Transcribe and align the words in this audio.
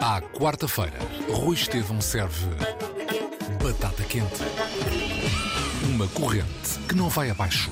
À 0.00 0.20
quarta-feira, 0.20 0.98
Rui 1.28 1.54
Estevão 1.54 2.00
serve 2.00 2.46
batata 3.62 4.02
quente. 4.02 4.42
Uma 5.88 6.08
corrente 6.08 6.78
que 6.88 6.94
não 6.96 7.08
vai 7.08 7.30
abaixo. 7.30 7.70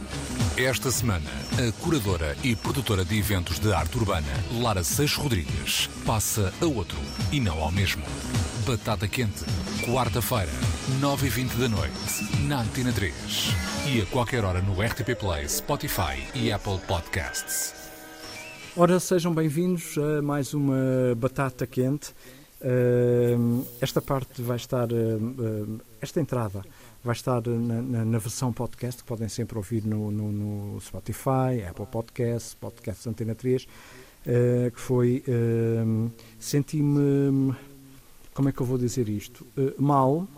Esta 0.57 0.91
semana, 0.91 1.29
a 1.59 1.73
curadora 1.83 2.37
e 2.45 2.55
produtora 2.55 3.05
de 3.05 3.19
eventos 3.19 3.59
de 3.59 3.73
arte 3.73 3.99
urbana, 3.99 4.29
Lara 4.61 4.85
Seixo 4.85 5.21
Rodrigues, 5.21 5.89
passa 6.07 6.53
a 6.61 6.67
outro 6.67 6.99
e 7.33 7.41
não 7.41 7.61
ao 7.61 7.73
mesmo. 7.73 8.05
Batata 8.67 9.09
quente, 9.09 9.45
quarta-feira, 9.85 10.53
9h20 11.01 11.57
da 11.57 11.69
noite, 11.69 12.47
na 12.47 12.61
Antena 12.61 12.93
3. 12.93 13.15
E 13.87 14.03
a 14.03 14.07
qualquer 14.07 14.45
hora 14.45 14.63
no 14.63 14.81
RTP 14.81 15.19
Play, 15.19 15.49
Spotify 15.49 16.25
e 16.35 16.53
Apple 16.53 16.79
Podcasts. 16.87 17.80
Ora, 18.77 19.01
sejam 19.01 19.35
bem-vindos 19.35 19.99
a 19.99 20.23
mais 20.23 20.55
uma 20.55 20.77
batata 21.17 21.67
quente. 21.67 22.15
Esta 23.81 24.01
parte 24.01 24.41
vai 24.43 24.57
estar, 24.57 24.89
esta 26.01 26.21
entrada 26.21 26.65
vai 27.03 27.15
estar 27.15 27.43
na, 27.49 27.83
na, 27.83 28.05
na, 28.05 28.19
versão 28.19 28.53
podcast 28.53 29.03
que 29.03 29.09
podem 29.09 29.29
sempre 29.29 29.57
ouvir 29.57 29.85
no, 29.85 30.13
no, 30.13 30.31
no 30.31 30.81
Spotify, 30.81 31.65
Apple 31.69 31.87
Podcasts, 31.87 32.55
Podcasts 32.55 33.07
Antena 33.09 33.35
3, 33.35 33.67
que 34.73 34.81
foi 34.81 35.25
senti-me, 36.39 37.53
como 38.33 38.51
é 38.51 38.53
que 38.53 38.61
eu 38.61 38.67
vou 38.67 38.79
dizer 38.79 39.09
isto, 39.09 39.45
mal 39.79 40.29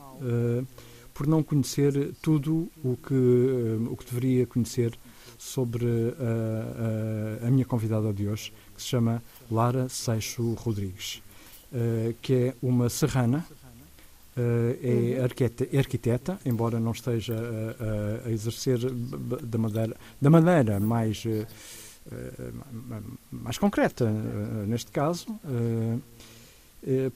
por 1.12 1.26
não 1.26 1.42
conhecer 1.42 2.14
tudo 2.22 2.70
o 2.82 2.96
que, 2.96 3.14
o 3.90 3.94
que 3.94 4.06
deveria 4.06 4.46
conhecer 4.46 4.96
sobre 5.42 5.86
a, 5.86 7.44
a, 7.44 7.48
a 7.48 7.50
minha 7.50 7.64
convidada 7.64 8.12
de 8.12 8.28
hoje, 8.28 8.52
que 8.74 8.80
se 8.80 8.88
chama 8.88 9.22
Lara 9.50 9.88
Seixo 9.88 10.54
Rodrigues. 10.54 11.22
Eh, 11.74 12.14
que 12.20 12.34
é 12.34 12.54
uma 12.62 12.88
serrana, 12.88 13.44
Uh, 14.34 14.78
é 14.82 15.18
uhum. 15.18 15.24
arquiteta, 15.24 15.68
é 15.70 15.78
arquiteta, 15.78 16.38
embora 16.46 16.80
não 16.80 16.92
esteja 16.92 17.34
a, 17.36 18.26
a, 18.26 18.32
exercer 18.32 18.78
da 18.80 19.58
maneira, 19.58 19.94
da 20.18 20.30
maneira 20.30 20.80
mais, 20.80 21.22
uh, 21.26 21.46
mais 23.30 23.58
concreta, 23.58 24.06
uh, 24.06 24.66
neste 24.66 24.90
caso. 24.90 25.26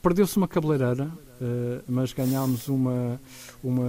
Perdeu-se 0.00 0.36
uma 0.36 0.46
cabeleireira, 0.46 1.10
mas 1.88 2.12
ganhámos 2.12 2.68
uma, 2.68 3.20
uma 3.62 3.88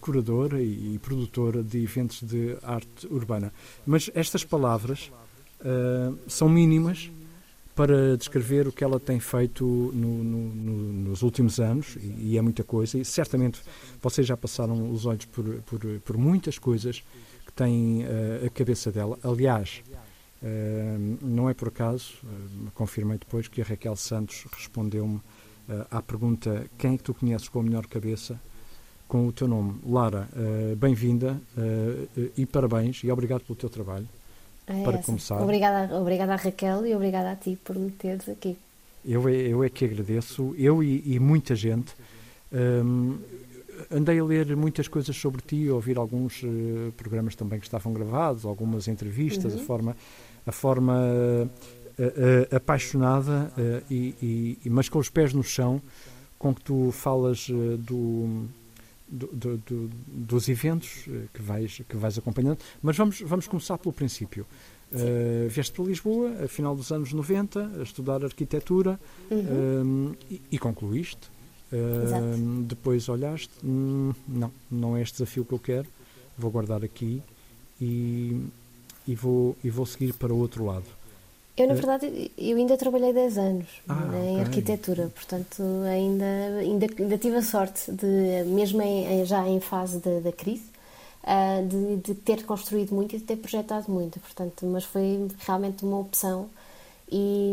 curadora 0.00 0.62
e, 0.62 0.98
produtora 1.02 1.62
de 1.62 1.82
eventos 1.82 2.22
de 2.22 2.56
arte 2.62 3.06
urbana. 3.10 3.52
Mas 3.86 4.10
estas 4.14 4.44
palavras 4.44 5.12
são 6.26 6.48
mínimas 6.48 7.10
para 7.78 8.16
descrever 8.16 8.66
o 8.66 8.72
que 8.72 8.82
ela 8.82 8.98
tem 8.98 9.20
feito 9.20 9.64
no, 9.64 10.24
no, 10.24 10.52
no, 10.52 10.92
nos 11.10 11.22
últimos 11.22 11.60
anos, 11.60 11.94
e, 11.94 12.32
e, 12.32 12.36
é 12.36 12.42
muita 12.42 12.64
coisa, 12.64 12.98
e 12.98 13.04
certamente 13.04 13.60
vocês 14.02 14.26
já 14.26 14.36
passaram 14.36 14.90
os 14.90 15.06
olhos 15.06 15.26
por, 15.26 15.44
por, 15.62 15.78
por 16.04 16.18
muitas 16.18 16.58
coisas 16.58 17.04
que 17.46 17.52
têm 17.52 18.02
uh, 18.02 18.46
a 18.46 18.50
cabeça 18.50 18.90
dela. 18.90 19.16
Aliás, 19.22 19.80
não 21.20 21.48
é 21.48 21.54
por 21.54 21.68
acaso, 21.68 22.14
confirmei 22.74 23.18
depois 23.18 23.48
que 23.48 23.60
a 23.60 23.64
Raquel 23.64 23.96
Santos 23.96 24.46
respondeu-me 24.52 25.20
à 25.90 26.00
pergunta 26.00 26.66
quem 26.78 26.94
é 26.94 26.96
que 26.96 27.02
tu 27.02 27.14
conheces 27.14 27.48
com 27.48 27.60
a 27.60 27.62
melhor 27.62 27.86
cabeça, 27.86 28.40
com 29.06 29.26
o 29.26 29.32
teu 29.32 29.48
nome. 29.48 29.80
Lara, 29.84 30.28
bem-vinda 30.76 31.40
e 32.36 32.46
parabéns 32.46 33.02
e 33.02 33.10
obrigado 33.10 33.42
pelo 33.42 33.56
teu 33.56 33.68
trabalho. 33.68 34.08
É 34.68 34.82
para 34.82 34.98
essa. 34.98 35.06
começar. 35.06 35.42
Obrigada, 35.42 35.94
obrigada 35.96 36.34
a 36.34 36.36
Raquel 36.36 36.86
e 36.86 36.94
obrigada 36.94 37.30
a 37.32 37.36
ti 37.36 37.58
por 37.64 37.74
me 37.74 37.90
teres 37.90 38.28
aqui. 38.28 38.56
Eu 39.04 39.26
é, 39.26 39.32
eu 39.32 39.64
é 39.64 39.70
que 39.70 39.84
agradeço, 39.84 40.54
eu 40.58 40.82
e, 40.82 41.14
e 41.14 41.18
muita 41.18 41.56
gente. 41.56 41.94
Um, 42.52 43.18
andei 43.90 44.18
a 44.18 44.24
ler 44.24 44.54
muitas 44.56 44.86
coisas 44.88 45.16
sobre 45.16 45.40
ti, 45.40 45.68
a 45.68 45.74
ouvir 45.74 45.96
alguns 45.96 46.42
uh, 46.42 46.92
programas 46.96 47.34
também 47.34 47.58
que 47.58 47.66
estavam 47.66 47.92
gravados, 47.92 48.44
algumas 48.44 48.88
entrevistas, 48.88 49.54
uhum. 49.54 49.60
a 49.60 49.64
forma, 49.64 49.96
a 50.48 50.52
forma 50.52 50.96
uh, 50.96 52.56
apaixonada, 52.56 53.52
e, 53.90 54.56
e, 54.64 54.70
mas 54.70 54.88
com 54.88 54.98
os 54.98 55.08
pés 55.08 55.32
no 55.32 55.42
chão, 55.42 55.80
com 56.38 56.54
que 56.54 56.62
tu 56.62 56.90
falas 56.90 57.48
do, 57.48 58.48
do, 59.08 59.26
do, 59.28 59.56
do, 59.58 59.90
dos 60.06 60.48
eventos 60.48 61.04
eh, 61.08 61.24
que 61.32 61.42
vais, 61.42 61.80
que 61.88 61.96
vais 61.96 62.18
acompanhando. 62.18 62.58
Mas 62.82 62.96
vamos, 62.96 63.20
vamos 63.22 63.46
começar 63.46 63.78
pelo 63.78 63.92
princípio. 63.92 64.46
Uh, 64.90 65.48
vieste 65.50 65.74
para 65.74 65.84
Lisboa, 65.84 66.44
a 66.44 66.48
final 66.48 66.74
dos 66.74 66.90
anos 66.90 67.12
90, 67.12 67.72
a 67.78 67.82
estudar 67.82 68.24
arquitetura 68.24 68.98
uhum. 69.30 70.12
uh, 70.12 70.16
e, 70.30 70.40
e, 70.52 70.58
concluíste. 70.58 71.30
Uh, 71.70 72.62
depois 72.62 73.06
olhaste, 73.10 73.50
hum, 73.62 74.14
não, 74.26 74.50
não 74.70 74.96
é 74.96 75.02
este 75.02 75.18
desafio 75.18 75.44
que 75.44 75.52
eu 75.52 75.58
quero, 75.58 75.86
vou 76.38 76.50
guardar 76.50 76.82
aqui 76.82 77.22
e, 77.78 78.40
e, 79.08 79.14
vou, 79.14 79.56
e 79.64 79.70
vou 79.70 79.86
seguir 79.86 80.12
para 80.12 80.32
o 80.32 80.38
outro 80.38 80.66
lado. 80.66 80.84
Eu, 81.56 81.66
na 81.66 81.74
verdade, 81.74 82.30
eu 82.38 82.56
ainda 82.56 82.76
trabalhei 82.76 83.12
10 83.12 83.38
anos 83.38 83.66
ah, 83.88 84.08
em 84.14 84.34
okay. 84.34 84.40
arquitetura, 84.42 85.10
portanto, 85.12 85.62
ainda, 85.90 86.24
ainda, 86.60 86.86
ainda 86.96 87.18
tive 87.18 87.36
a 87.36 87.42
sorte 87.42 87.90
de, 87.90 88.44
mesmo 88.46 88.80
em, 88.80 89.24
já 89.24 89.48
em 89.48 89.58
fase 89.58 89.98
da 89.98 90.30
crise, 90.30 90.62
uh, 91.24 91.66
de, 91.66 91.96
de, 91.96 92.14
ter 92.14 92.44
construído 92.44 92.94
muito 92.94 93.16
e 93.16 93.18
de 93.18 93.24
ter 93.24 93.36
projetado 93.36 93.90
muito, 93.90 94.20
portanto, 94.20 94.64
mas 94.66 94.84
foi 94.84 95.26
realmente 95.40 95.84
uma 95.84 95.98
opção 95.98 96.48
e, 97.10 97.52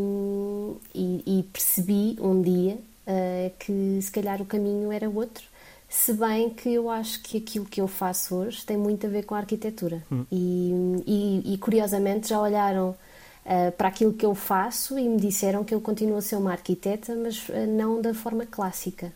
e, 0.94 1.40
e 1.40 1.44
percebi 1.52 2.16
um 2.22 2.44
dia 2.44 2.78
uh, 3.08 3.52
que 3.58 4.00
se 4.04 4.12
calhar 4.12 4.40
o 4.40 4.46
caminho 4.46 4.92
era 4.92 5.10
outro, 5.10 5.44
se 5.88 6.14
bem 6.14 6.50
que 6.50 6.74
eu 6.74 6.90
acho 6.90 7.22
que 7.22 7.38
aquilo 7.38 7.66
que 7.66 7.80
eu 7.80 7.88
faço 7.88 8.36
hoje 8.36 8.66
tem 8.66 8.78
muito 8.78 9.06
a 9.06 9.10
ver 9.10 9.24
com 9.24 9.36
a 9.36 9.40
arquitetura. 9.40 10.04
Hum. 10.12 10.26
E, 10.32 11.54
e, 11.54 11.58
curiosamente 11.58 12.30
já 12.30 12.40
olharam 12.40 12.90
uh, 12.90 13.72
para 13.78 13.88
aquilo 13.88 14.14
que 14.14 14.26
eu 14.26 14.36
faço 14.36 14.98
e 14.98 15.08
me 15.08 15.18
disseram 15.18 15.64
que 15.64 15.74
eu 15.74 15.82
continuo 15.82 16.18
a 16.18 16.22
ser 16.22 16.36
uma 16.36 16.52
arquiteta, 16.52 17.16
mas 17.16 17.48
uh, 17.50 17.68
não 17.68 18.02
da 18.02 18.14
forma 18.14 18.46
clássica. 18.46 19.12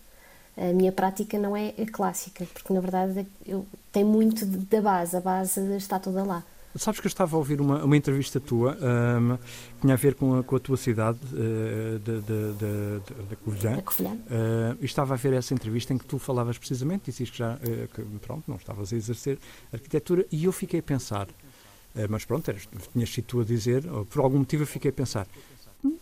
A 0.57 0.73
minha 0.73 0.91
prática 0.91 1.37
não 1.37 1.55
é 1.55 1.71
clássica, 1.91 2.45
porque 2.53 2.73
na 2.73 2.81
verdade 2.81 3.25
eu 3.45 3.65
tem 3.93 4.03
muito 4.03 4.45
da 4.45 4.81
base, 4.81 5.15
a 5.15 5.21
base 5.21 5.61
está 5.77 5.97
toda 5.97 6.23
lá. 6.23 6.43
Sabes 6.75 6.99
que 6.99 7.07
eu 7.07 7.09
estava 7.09 7.35
a 7.35 7.39
ouvir 7.39 7.59
uma, 7.59 7.83
uma 7.83 7.97
entrevista 7.97 8.39
tua 8.39 8.77
um, 8.77 9.37
que 9.37 9.81
tinha 9.81 9.93
a 9.93 9.97
ver 9.97 10.13
com 10.13 10.37
a, 10.37 10.43
com 10.43 10.55
a 10.55 10.59
tua 10.59 10.77
cidade 10.77 11.17
uh, 11.33 11.97
de, 11.97 12.21
de, 12.21 12.53
de, 12.53 13.27
de 13.29 13.35
Covilhã. 13.37 13.81
Covilhã. 13.81 14.11
Uh, 14.11 14.77
e 14.79 14.85
estava 14.85 15.15
a 15.15 15.17
ver 15.17 15.33
essa 15.33 15.53
entrevista 15.53 15.93
em 15.93 15.97
que 15.97 16.05
tu 16.05 16.19
falavas 16.19 16.59
precisamente, 16.59 17.05
dizias 17.05 17.31
que 17.31 17.37
já 17.39 17.55
uh, 17.55 17.59
que, 17.87 18.01
pronto, 18.19 18.43
não 18.47 18.57
estavas 18.57 18.93
a 18.93 18.95
exercer 18.95 19.39
arquitetura, 19.73 20.25
e 20.31 20.45
eu 20.45 20.51
fiquei 20.51 20.79
a 20.79 20.83
pensar, 20.83 21.27
eh, 21.95 22.07
mas 22.07 22.23
pronto, 22.23 22.47
eras, 22.49 22.67
tinhas 22.93 23.09
sido 23.09 23.25
tu 23.25 23.41
a 23.41 23.43
dizer, 23.43 23.83
por 24.09 24.21
algum 24.21 24.39
motivo 24.39 24.63
eu 24.63 24.67
fiquei 24.67 24.91
a 24.91 24.93
pensar, 24.93 25.27
hum, 25.83 25.97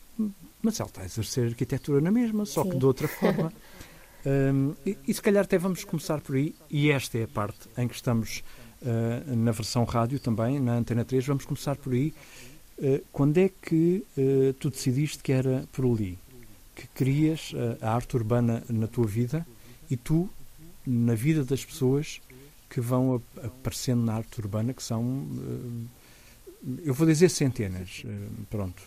mas 0.62 0.80
ela 0.80 0.90
está 0.90 1.02
a 1.02 1.06
exercer 1.06 1.48
arquitetura 1.48 2.02
na 2.02 2.12
mesma, 2.12 2.46
só 2.46 2.64
Sim. 2.64 2.72
que 2.72 2.78
de 2.78 2.86
outra 2.86 3.08
forma. 3.08 3.54
um, 4.54 4.74
e, 4.86 4.98
e, 5.08 5.14
se 5.14 5.22
calhar 5.22 5.44
até 5.44 5.58
vamos 5.58 5.84
começar 5.86 6.20
por 6.20 6.36
aí, 6.36 6.54
e 6.70 6.92
esta 6.92 7.18
é 7.18 7.24
a 7.24 7.28
parte 7.28 7.70
em 7.78 7.88
que 7.88 7.96
estamos 7.96 8.44
uh, 8.82 9.36
na 9.36 9.52
versão 9.52 9.84
rádio 9.84 10.20
também, 10.20 10.60
na 10.60 10.76
Antena 10.76 11.06
3, 11.06 11.26
vamos 11.26 11.46
começar 11.46 11.76
por 11.76 11.94
aí. 11.94 12.14
Uh, 12.78 13.04
quando 13.12 13.38
é 13.38 13.50
que 13.50 14.04
uh, 14.18 14.54
tu 14.54 14.70
decidiste 14.70 15.24
que 15.24 15.32
era 15.32 15.66
por 15.72 15.86
ali? 15.86 16.18
Que 16.76 16.88
querias 16.90 17.54
a 17.82 17.96
arte 17.96 18.16
urbana 18.16 18.64
na 18.70 18.86
tua 18.86 19.08
vida 19.08 19.44
e 19.90 19.98
tu, 19.98 20.30
na 20.86 21.16
vida 21.16 21.44
das 21.44 21.66
pessoas, 21.66 22.22
que 22.70 22.82
vão 22.82 23.22
aparecendo 23.44 24.04
na 24.04 24.16
arte 24.16 24.40
urbana, 24.40 24.74
que 24.74 24.84
são, 24.84 25.26
eh, 26.66 26.82
eu 26.86 26.94
vou 26.94 27.08
dizer 27.08 27.30
centenas, 27.30 28.04
eh, 28.06 28.28
pronto. 28.50 28.82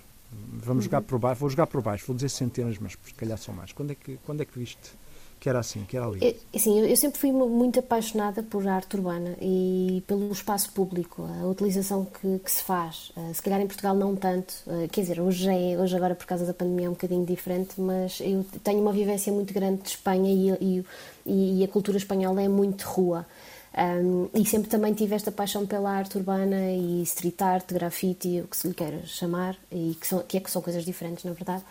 Vamos 0.53 0.85
jogar 0.85 1.03
por 1.03 1.19
baixo, 1.19 1.41
vou 1.41 1.51
jogar 1.51 1.67
por 1.67 1.83
baixo, 1.83 2.05
vou 2.07 2.15
dizer 2.15 2.29
centenas, 2.29 2.79
mas 2.79 2.93
se 2.93 3.15
calhar 3.15 3.37
são 3.37 3.55
mais. 3.55 3.73
Quando 3.73 3.91
é 3.93 3.95
que, 3.95 4.19
quando 4.25 4.43
é 4.43 4.45
que 4.45 4.57
viste 4.57 4.93
que 5.41 5.49
era 5.49 5.59
assim, 5.59 5.85
que 5.89 5.97
era 5.97 6.07
ali? 6.07 6.37
Assim, 6.55 6.79
eu 6.81 6.97
sempre 6.97 7.19
fui 7.19 7.33
muito 7.33 7.81
apaixonada 7.81 8.43
por 8.43 8.69
arte 8.69 8.95
urbana 8.95 9.35
e 9.41 10.05
pelo 10.07 10.31
espaço 10.31 10.71
público, 10.73 11.27
a 11.41 11.47
utilização 11.47 12.05
que, 12.05 12.39
que 12.41 12.53
se 12.53 12.63
faz. 12.63 13.11
Uh, 13.17 13.35
se 13.35 13.41
calhar 13.41 13.59
em 13.59 13.67
Portugal 13.67 13.95
não 13.95 14.15
tanto, 14.15 14.53
uh, 14.67 14.87
quer 14.93 15.01
dizer, 15.01 15.19
hoje, 15.19 15.49
é, 15.49 15.79
hoje 15.79 15.97
agora 15.97 16.15
por 16.15 16.27
causa 16.27 16.45
da 16.45 16.53
pandemia 16.53 16.87
é 16.87 16.89
um 16.91 16.93
bocadinho 16.93 17.25
diferente, 17.25 17.81
mas 17.81 18.21
eu 18.21 18.45
tenho 18.63 18.83
uma 18.83 18.93
vivência 18.93 19.33
muito 19.33 19.55
grande 19.55 19.83
de 19.83 19.89
Espanha 19.89 20.31
e, 20.31 20.85
e, 21.25 21.61
e 21.61 21.65
a 21.65 21.69
cultura 21.69 21.97
espanhola 21.97 22.43
é 22.43 22.49
muito 22.49 22.83
rua. 22.83 23.27
Um, 23.73 24.29
e 24.35 24.45
sempre 24.45 24.69
também 24.69 24.93
tive 24.93 25.15
esta 25.15 25.31
paixão 25.31 25.65
pela 25.65 25.91
arte 25.91 26.19
urbana 26.19 26.73
e 26.73 27.03
street 27.03 27.41
art, 27.41 27.73
grafite, 27.73 28.41
o 28.41 28.49
que 28.49 28.57
se 28.57 28.69
lhe 28.69 28.75
queira 28.75 29.07
chamar, 29.07 29.57
e 29.71 29.97
que, 29.99 30.07
são, 30.07 30.19
que 30.21 30.37
é 30.37 30.41
que 30.41 30.51
são 30.51 30.61
coisas 30.61 30.85
diferentes, 30.85 31.25
na 31.25 31.33
verdade. 31.33 31.63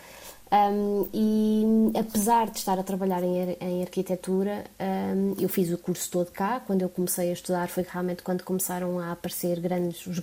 Um, 0.52 1.06
e 1.14 1.96
apesar 1.96 2.50
de 2.50 2.58
estar 2.58 2.78
a 2.78 2.82
trabalhar 2.82 3.22
em, 3.22 3.56
em 3.60 3.82
arquitetura, 3.82 4.64
um, 4.80 5.34
eu 5.38 5.48
fiz 5.48 5.72
o 5.72 5.78
curso 5.78 6.10
todo 6.10 6.30
cá. 6.32 6.60
Quando 6.66 6.82
eu 6.82 6.88
comecei 6.88 7.30
a 7.30 7.32
estudar, 7.32 7.68
foi 7.68 7.86
realmente 7.88 8.22
quando 8.22 8.42
começaram 8.42 8.98
a 8.98 9.12
aparecer 9.12 9.60
grandes 9.60 10.06
os 10.06 10.20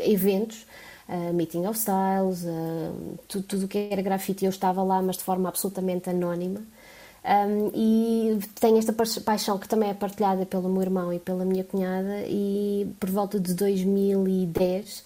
eventos. 0.00 0.66
uh, 1.08 1.32
Meeting 1.32 1.66
of 1.66 1.78
Styles, 1.78 2.44
tudo, 3.28 3.44
tudo 3.44 3.64
o 3.66 3.68
que 3.68 3.88
era 3.90 4.02
grafite. 4.02 4.44
Eu 4.44 4.50
estava 4.50 4.82
lá, 4.82 5.00
mas 5.00 5.16
de 5.16 5.22
forma 5.22 5.48
absolutamente 5.48 6.10
anónima. 6.10 6.60
Um, 7.24 7.70
e 7.74 8.38
tenho 8.60 8.78
esta 8.78 8.92
paixão 9.24 9.58
que 9.58 9.68
também 9.68 9.90
é 9.90 9.94
partilhada 9.94 10.46
pelo 10.46 10.68
meu 10.68 10.82
irmão 10.82 11.12
e 11.12 11.18
pela 11.18 11.44
minha 11.44 11.64
cunhada 11.64 12.22
e 12.26 12.90
por 12.98 13.10
volta 13.10 13.38
de 13.38 13.54
2010 13.54 15.04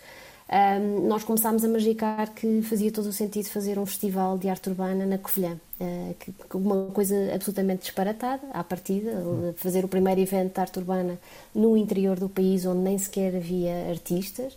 um, 0.52 1.08
nós 1.08 1.24
começámos 1.24 1.64
a 1.64 1.68
magicar 1.68 2.30
que 2.34 2.60
fazia 2.60 2.92
todo 2.92 3.06
o 3.06 3.12
sentido 3.12 3.48
fazer 3.48 3.78
um 3.78 3.86
festival 3.86 4.36
de 4.36 4.50
arte 4.50 4.68
urbana 4.68 5.06
na 5.06 5.16
Covilhã. 5.16 5.58
Uh, 5.80 6.14
que, 6.18 6.32
uma 6.54 6.86
coisa 6.92 7.34
absolutamente 7.34 7.84
disparatada, 7.84 8.42
à 8.52 8.62
partida, 8.62 9.12
fazer 9.56 9.82
o 9.82 9.88
primeiro 9.88 10.20
evento 10.20 10.52
de 10.52 10.60
arte 10.60 10.78
urbana 10.78 11.18
no 11.54 11.74
interior 11.74 12.20
do 12.20 12.28
país, 12.28 12.66
onde 12.66 12.80
nem 12.80 12.98
sequer 12.98 13.34
havia 13.34 13.88
artistas. 13.88 14.52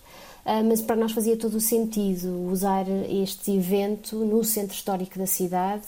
Uh, 0.45 0.63
mas 0.68 0.81
para 0.81 0.97
nós 0.97 1.13
fazia 1.13 1.38
todo 1.38 1.56
o 1.56 1.62
sentido 1.62 2.45
usar 2.51 2.86
este 3.09 3.56
evento 3.56 4.18
no 4.18 4.44
centro 4.44 4.75
histórico 4.75 5.18
da 5.18 5.25
cidade, 5.25 5.86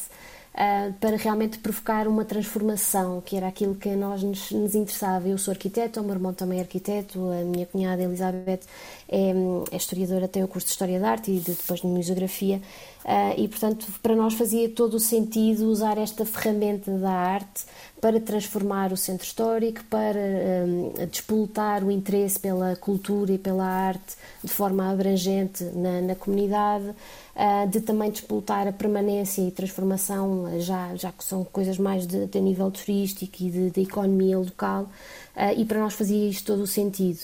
uh, 0.57 0.93
para 0.93 1.15
realmente 1.15 1.59
provocar 1.59 2.07
uma 2.07 2.25
transformação, 2.25 3.21
que 3.21 3.37
era 3.37 3.47
aquilo 3.47 3.75
que 3.75 3.89
a 3.89 3.95
nós 3.95 4.23
nos, 4.23 4.51
nos, 4.51 4.73
interessava. 4.73 5.27
Eu 5.27 5.37
sou 5.37 5.51
arquiteto, 5.51 6.01
o 6.01 6.03
meu 6.03 6.15
irmão 6.15 6.33
também 6.33 6.57
é 6.57 6.61
arquiteto, 6.61 7.19
a 7.29 7.43
minha 7.43 7.65
cunhada 7.65 8.01
Elizabeth 8.01 8.61
é, 9.07 9.31
é 9.71 9.77
historiadora, 9.77 10.27
tem 10.27 10.43
o 10.43 10.47
curso 10.47 10.67
de 10.67 10.71
História 10.71 10.99
da 10.99 11.11
Arte 11.11 11.31
e 11.31 11.39
de, 11.39 11.51
depois 11.51 11.81
de 11.81 11.87
Museografia, 11.87 12.61
uh, 13.05 13.39
e 13.39 13.47
portanto 13.47 13.85
para 14.01 14.15
nós 14.15 14.33
fazia 14.33 14.67
todo 14.69 14.95
o 14.95 14.99
sentido 14.99 15.69
usar 15.69 15.97
esta 15.97 16.25
ferramenta 16.25 16.91
da 16.97 17.11
arte 17.11 17.63
para 17.99 18.19
transformar 18.19 18.93
o 18.93 18.97
centro 18.97 19.25
histórico, 19.25 19.83
para 19.85 20.19
um, 20.65 20.93
despoltar 21.09 21.83
o 21.83 21.89
interesse 21.89 22.39
pela 22.39 22.75
cultura 22.75 23.33
e 23.33 23.37
pela 23.37 23.65
arte 23.65 24.15
de 24.43 24.51
forma 24.51 24.91
abrangente 24.91 25.63
na, 25.63 26.01
na 26.01 26.15
comunidade, 26.15 26.89
uh, 26.89 27.67
de 27.69 27.81
também 27.81 28.11
despoltar 28.11 28.67
a 28.67 28.71
permanência 28.71 29.41
e 29.41 29.49
transformação, 29.49 30.59
já, 30.59 30.95
já 30.95 31.11
que 31.11 31.23
são 31.23 31.43
coisas 31.43 31.79
mais 31.79 32.05
de, 32.05 32.27
de 32.27 32.39
nível 32.39 32.69
turístico 32.69 33.35
e 33.39 33.49
de, 33.49 33.71
de 33.71 33.81
economia 33.81 34.37
local, 34.37 34.83
uh, 34.83 35.59
e 35.59 35.65
para 35.65 35.79
nós 35.79 35.93
fazia 35.93 36.29
isto 36.29 36.45
todo 36.45 36.61
o 36.61 36.67
sentido. 36.67 37.19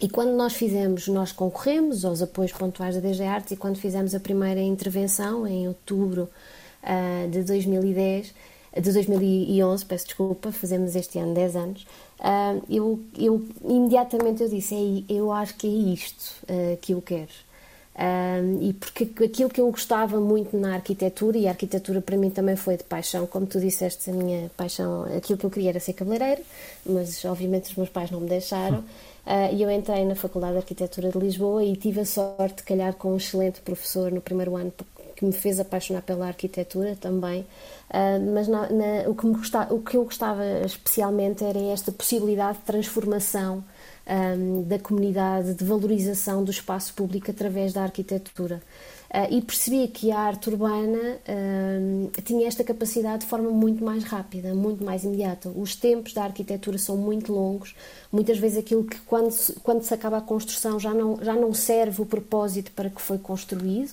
E 0.00 0.08
quando 0.08 0.34
nós 0.34 0.54
fizemos, 0.54 1.08
nós 1.08 1.32
concorremos 1.32 2.04
aos 2.04 2.22
apoios 2.22 2.52
pontuais 2.52 2.94
da 2.94 3.00
DG 3.00 3.22
Artes 3.24 3.52
e 3.52 3.56
quando 3.56 3.76
fizemos 3.76 4.14
a 4.14 4.20
primeira 4.20 4.60
intervenção, 4.60 5.46
em 5.46 5.66
outubro 5.66 6.28
uh, 6.82 7.28
de 7.28 7.42
2010, 7.42 8.32
de 8.78 8.92
2011, 8.92 9.84
peço 9.84 10.06
desculpa, 10.06 10.52
fazemos 10.52 10.94
este 10.94 11.18
ano 11.18 11.34
10 11.34 11.56
anos, 11.56 11.82
uh, 12.20 12.62
eu, 12.68 13.00
eu 13.18 13.44
imediatamente 13.64 14.42
eu 14.42 14.48
disse, 14.48 15.04
eu 15.08 15.32
acho 15.32 15.54
que 15.56 15.66
é 15.66 15.92
isto 15.92 16.36
uh, 16.44 16.76
que 16.80 16.92
eu 16.92 17.02
quero. 17.02 17.50
Uh, 17.92 18.62
e 18.62 18.72
porque 18.72 19.24
aquilo 19.24 19.50
que 19.50 19.60
eu 19.60 19.68
gostava 19.70 20.20
muito 20.20 20.56
na 20.56 20.74
arquitetura, 20.74 21.36
e 21.36 21.48
a 21.48 21.50
arquitetura 21.50 22.00
para 22.00 22.16
mim 22.16 22.30
também 22.30 22.54
foi 22.54 22.76
de 22.76 22.84
paixão, 22.84 23.26
como 23.26 23.44
tu 23.46 23.58
disseste, 23.58 24.08
a 24.08 24.12
minha 24.12 24.50
paixão, 24.56 25.04
aquilo 25.16 25.36
que 25.36 25.44
eu 25.44 25.50
queria 25.50 25.70
era 25.70 25.80
ser 25.80 25.94
cabeleireira, 25.94 26.42
mas 26.86 27.24
obviamente 27.24 27.70
os 27.70 27.76
meus 27.76 27.88
pais 27.88 28.10
não 28.10 28.20
me 28.20 28.28
deixaram. 28.28 28.84
E 29.52 29.62
eu 29.62 29.70
entrei 29.70 30.04
na 30.04 30.16
Faculdade 30.16 30.54
de 30.54 30.58
Arquitetura 30.58 31.10
de 31.10 31.18
Lisboa 31.18 31.62
e 31.62 31.76
tive 31.76 32.00
a 32.00 32.06
sorte 32.06 32.56
de 32.56 32.62
calhar 32.62 32.94
com 32.94 33.12
um 33.12 33.16
excelente 33.16 33.60
professor 33.60 34.10
no 34.10 34.20
primeiro 34.20 34.56
ano 34.56 34.72
que 35.20 35.26
me 35.26 35.32
fez 35.32 35.60
apaixonar 35.60 36.00
pela 36.00 36.26
arquitetura 36.26 36.96
também. 36.98 37.42
Uh, 37.90 38.32
mas 38.34 38.48
na, 38.48 38.70
na, 38.70 39.06
o, 39.06 39.14
que 39.14 39.26
me 39.26 39.34
gostava, 39.34 39.74
o 39.74 39.82
que 39.82 39.94
eu 39.98 40.04
gostava 40.04 40.42
especialmente 40.64 41.44
era 41.44 41.58
esta 41.58 41.92
possibilidade 41.92 42.56
de 42.56 42.64
transformação 42.64 43.62
um, 44.08 44.62
da 44.62 44.78
comunidade, 44.78 45.52
de 45.52 45.62
valorização 45.62 46.42
do 46.42 46.50
espaço 46.50 46.94
público 46.94 47.30
através 47.30 47.74
da 47.74 47.82
arquitetura. 47.82 48.62
Uh, 49.10 49.34
e 49.34 49.42
percebi 49.42 49.88
que 49.88 50.10
a 50.10 50.20
arte 50.20 50.48
urbana 50.48 50.98
uh, 50.98 52.22
tinha 52.22 52.46
esta 52.48 52.64
capacidade 52.64 53.24
de 53.24 53.26
forma 53.26 53.50
muito 53.50 53.84
mais 53.84 54.04
rápida, 54.04 54.54
muito 54.54 54.82
mais 54.82 55.04
imediata. 55.04 55.50
Os 55.54 55.74
tempos 55.74 56.14
da 56.14 56.24
arquitetura 56.24 56.78
são 56.78 56.96
muito 56.96 57.30
longos, 57.30 57.74
muitas 58.10 58.38
vezes 58.38 58.56
aquilo 58.56 58.84
que 58.84 58.98
quando 59.00 59.32
se, 59.32 59.52
quando 59.60 59.82
se 59.82 59.92
acaba 59.92 60.16
a 60.16 60.22
construção 60.22 60.80
já 60.80 60.94
não, 60.94 61.18
já 61.20 61.34
não 61.34 61.52
serve 61.52 62.00
o 62.00 62.06
propósito 62.06 62.70
para 62.72 62.88
que 62.88 63.02
foi 63.02 63.18
construído 63.18 63.90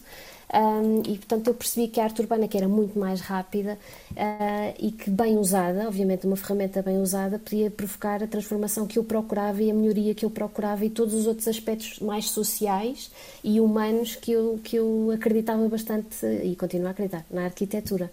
um, 0.53 1.01
e 1.01 1.17
portanto 1.17 1.47
eu 1.47 1.53
percebi 1.53 1.89
que 1.89 1.99
a 1.99 2.05
arte 2.05 2.21
urbana 2.21 2.47
que 2.47 2.57
era 2.57 2.69
muito 2.69 2.97
mais 2.97 3.19
rápida 3.19 3.77
uh, 4.11 4.75
e 4.79 4.91
que 4.91 5.09
bem 5.09 5.37
usada, 5.37 5.87
obviamente 5.87 6.25
uma 6.25 6.37
ferramenta 6.37 6.81
bem 6.81 7.01
usada, 7.01 7.37
podia 7.37 7.69
provocar 7.69 8.23
a 8.23 8.27
transformação 8.27 8.87
que 8.87 8.97
eu 8.97 9.03
procurava 9.03 9.61
e 9.61 9.69
a 9.69 9.73
melhoria 9.73 10.15
que 10.15 10.23
eu 10.23 10.29
procurava 10.29 10.85
e 10.85 10.89
todos 10.89 11.13
os 11.13 11.27
outros 11.27 11.47
aspectos 11.49 11.99
mais 11.99 12.29
sociais 12.29 13.11
e 13.43 13.59
humanos 13.59 14.15
que 14.15 14.31
eu, 14.31 14.57
que 14.63 14.77
eu 14.77 15.11
acreditava 15.13 15.67
bastante 15.67 16.25
e 16.25 16.55
continuo 16.55 16.87
a 16.87 16.91
acreditar 16.91 17.25
na 17.29 17.43
arquitetura. 17.45 18.09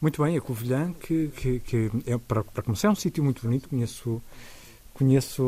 Muito 0.00 0.22
bem, 0.24 0.36
a 0.36 0.40
Covilhã, 0.40 0.92
que, 0.94 1.28
que, 1.28 1.60
que 1.60 1.90
é, 2.06 2.18
para, 2.18 2.42
para 2.42 2.62
começar, 2.62 2.88
é 2.88 2.90
um 2.90 2.94
sítio 2.94 3.22
muito 3.22 3.42
bonito, 3.42 3.68
conheço 3.68 4.20
conheço, 5.02 5.42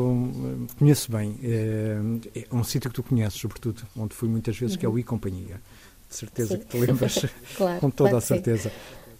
conheço 0.77 1.11
bem. 1.11 1.39
É, 1.43 1.97
é 2.39 2.55
um 2.55 2.63
sítio 2.63 2.89
que 2.89 2.95
tu 2.95 3.03
conheces, 3.03 3.39
sobretudo, 3.39 3.83
onde 3.97 4.13
fui 4.13 4.27
muitas 4.29 4.57
vezes, 4.57 4.75
uhum. 4.75 4.79
que 4.79 4.85
é 4.85 4.89
o 4.89 4.91
uhum. 4.91 4.99
I 4.99 5.03
Companhia. 5.03 5.61
De 6.07 6.15
certeza 6.15 6.55
sim. 6.55 6.59
que 6.59 6.65
te 6.65 6.77
lembras, 6.77 7.25
claro, 7.57 7.79
com 7.79 7.89
toda 7.89 8.11
claro 8.11 8.23
a 8.23 8.27
certeza. 8.27 8.71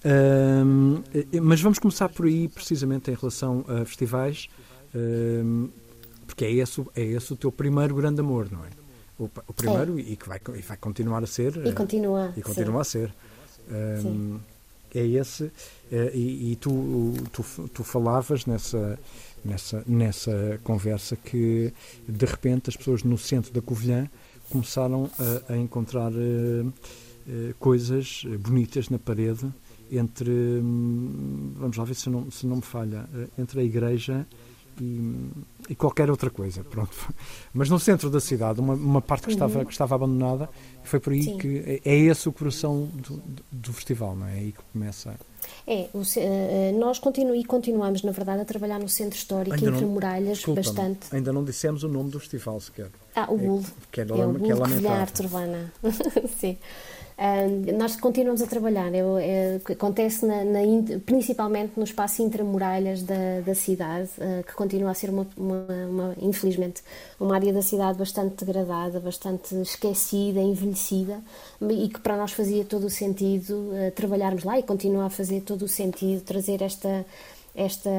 Um, 0.05 1.01
mas 1.41 1.61
vamos 1.61 1.79
começar 1.79 2.09
por 2.09 2.27
aí, 2.27 2.47
precisamente 2.47 3.09
em 3.09 3.15
relação 3.15 3.65
a 3.67 3.83
festivais, 3.85 4.47
um, 4.93 5.69
porque 6.27 6.45
é 6.45 6.51
esse, 6.51 6.85
é 6.95 7.03
esse 7.03 7.33
o 7.33 7.35
teu 7.35 7.51
primeiro 7.51 7.95
grande 7.95 8.21
amor, 8.21 8.51
não 8.51 8.63
é? 8.63 8.69
O, 9.17 9.25
o 9.25 9.53
primeiro 9.53 9.97
é. 9.97 10.01
e 10.01 10.15
que 10.15 10.27
vai, 10.27 10.39
e 10.55 10.61
vai 10.61 10.77
continuar 10.77 11.23
a 11.23 11.27
ser. 11.27 11.65
E 11.65 11.71
continua, 11.71 12.33
e 12.35 12.41
continua 12.41 12.81
a 12.81 12.83
ser. 12.83 13.13
Um, 13.71 14.39
é 14.97 15.06
esse, 15.06 15.51
é, 15.92 16.12
e, 16.13 16.51
e 16.51 16.56
tu, 16.56 17.13
tu, 17.31 17.44
tu 17.74 17.83
falavas 17.83 18.45
nessa, 18.45 18.97
nessa, 19.44 19.83
nessa 19.86 20.59
conversa 20.63 21.15
que 21.15 21.74
de 22.07 22.25
repente 22.25 22.69
as 22.69 22.75
pessoas 22.75 23.03
no 23.03 23.18
centro 23.18 23.53
da 23.53 23.62
Covilhã 23.62 24.09
começaram 24.50 25.09
a, 25.47 25.53
a 25.53 25.57
encontrar 25.57 26.12
uh, 26.12 26.68
uh, 26.68 27.53
coisas 27.59 28.24
bonitas 28.39 28.89
na 28.89 29.00
parede 29.00 29.51
entre, 29.92 30.31
um, 30.31 31.53
vamos 31.57 31.77
lá 31.77 31.83
ver 31.83 31.95
se 31.95 32.09
não, 32.09 32.31
se 32.31 32.48
não 32.48 32.57
me 32.57 32.62
falha, 32.62 33.07
entre 33.38 33.59
a 33.59 33.63
igreja 33.63 34.25
e, 34.80 35.31
e, 35.69 35.75
qualquer 35.75 36.10
outra 36.10 36.30
coisa, 36.30 36.63
pronto. 36.63 36.95
Mas 37.54 37.69
no 37.69 37.80
centro 37.80 38.10
da 38.10 38.19
cidade, 38.19 38.60
uma, 38.60 38.74
uma 38.74 39.01
parte 39.01 39.27
que 39.27 39.33
estava, 39.33 39.60
uhum. 39.60 39.66
que 39.66 39.72
estava 39.72 39.95
abandonada, 39.95 40.50
foi 40.83 41.00
por 41.00 41.13
aí 41.13 41.24
Sim. 41.24 41.38
que 41.38 41.81
é, 41.86 41.89
é 41.89 41.95
esse 41.95 42.27
o 42.27 42.31
coração 42.31 42.89
do, 42.94 43.22
do, 43.51 43.74
festival, 43.74 44.16
não 44.16 44.27
é? 44.27 44.36
é 44.36 44.39
aí 44.39 44.51
que 44.51 44.62
começa. 44.74 45.15
É, 45.67 45.88
o, 45.94 46.00
uh, 46.00 46.79
nós 46.79 47.00
continu, 47.00 47.41
continuamos, 47.46 48.03
na 48.03 48.12
verdade, 48.12 48.41
a 48.41 48.46
trabalhar 48.46 48.79
no 48.79 48.89
centro 48.89 49.17
histórico, 49.17 49.55
ainda 49.55 49.70
entre 49.70 49.82
não, 49.82 49.91
muralhas, 49.91 50.44
bastante. 50.46 51.08
Ainda 51.12 51.32
não 51.32 51.44
dissemos 51.44 51.84
o 51.84 51.88
nome 51.88 52.10
do 52.10 52.20
festival 52.20 52.60
sequer. 52.60 52.89
Ah, 53.15 53.27
o 53.29 53.38
Bull. 53.38 53.62
É, 53.62 53.86
que 53.91 54.01
é, 54.01 54.03
é, 54.03 54.13
o 54.13 54.34
Bull 54.34 54.41
que 54.41 54.86
é 54.86 54.89
Arte 54.89 55.22
Urbana. 55.22 55.72
Sim. 56.39 56.58
Uh, 57.17 57.77
nós 57.77 57.95
continuamos 57.95 58.41
a 58.41 58.45
trabalhar, 58.45 58.93
eu, 58.93 59.17
é, 59.17 59.55
acontece 59.72 60.25
na, 60.25 60.43
na, 60.43 60.60
principalmente 61.05 61.72
no 61.77 61.86
espaço 61.86 62.22
intramuralhas 62.22 63.03
da, 63.03 63.39
da 63.45 63.55
cidade, 63.55 64.10
uh, 64.17 64.43
que 64.43 64.53
continua 64.53 64.91
a 64.91 64.93
ser, 64.93 65.10
uma, 65.10 65.25
uma, 65.38 65.65
uma, 65.89 66.15
infelizmente, 66.22 66.84
uma 67.17 67.34
área 67.34 67.53
da 67.53 67.62
cidade 67.62 67.98
bastante 67.98 68.43
degradada, 68.43 69.00
bastante 69.00 69.55
esquecida, 69.62 70.41
envelhecida, 70.41 71.22
e 71.62 71.88
que 71.88 72.01
para 72.01 72.17
nós 72.17 72.34
fazia 72.34 72.65
todo 72.65 72.88
o 72.88 72.89
sentido 72.89 73.53
uh, 73.53 73.91
trabalharmos 73.95 74.43
lá 74.43 74.60
e 74.60 74.63
continua 74.63 75.05
a 75.05 75.10
fazer 75.10 75.39
todo 75.39 75.62
o 75.63 75.69
sentido 75.69 76.22
trazer 76.22 76.62
esta, 76.62 77.05
esta 77.55 77.89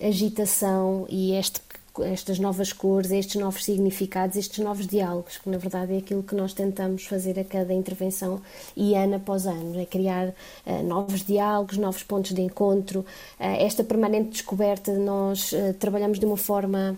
agitação 0.00 1.06
e 1.08 1.34
este 1.34 1.60
estas 2.00 2.38
novas 2.38 2.72
cores, 2.72 3.10
estes 3.10 3.40
novos 3.40 3.64
significados, 3.64 4.36
estes 4.36 4.64
novos 4.64 4.86
diálogos, 4.86 5.36
que 5.36 5.50
na 5.50 5.58
verdade 5.58 5.94
é 5.94 5.98
aquilo 5.98 6.22
que 6.22 6.34
nós 6.34 6.54
tentamos 6.54 7.04
fazer 7.04 7.38
a 7.38 7.44
cada 7.44 7.74
intervenção 7.74 8.40
e 8.74 8.94
ano 8.94 9.16
após 9.16 9.46
ano, 9.46 9.78
é 9.78 9.84
criar 9.84 10.28
uh, 10.28 10.82
novos 10.84 11.22
diálogos, 11.22 11.76
novos 11.76 12.02
pontos 12.02 12.32
de 12.32 12.40
encontro, 12.40 13.00
uh, 13.00 13.04
esta 13.38 13.84
permanente 13.84 14.30
descoberta, 14.30 14.92
nós 14.94 15.52
uh, 15.52 15.74
trabalhamos 15.78 16.18
de 16.18 16.24
uma 16.24 16.36
forma 16.36 16.96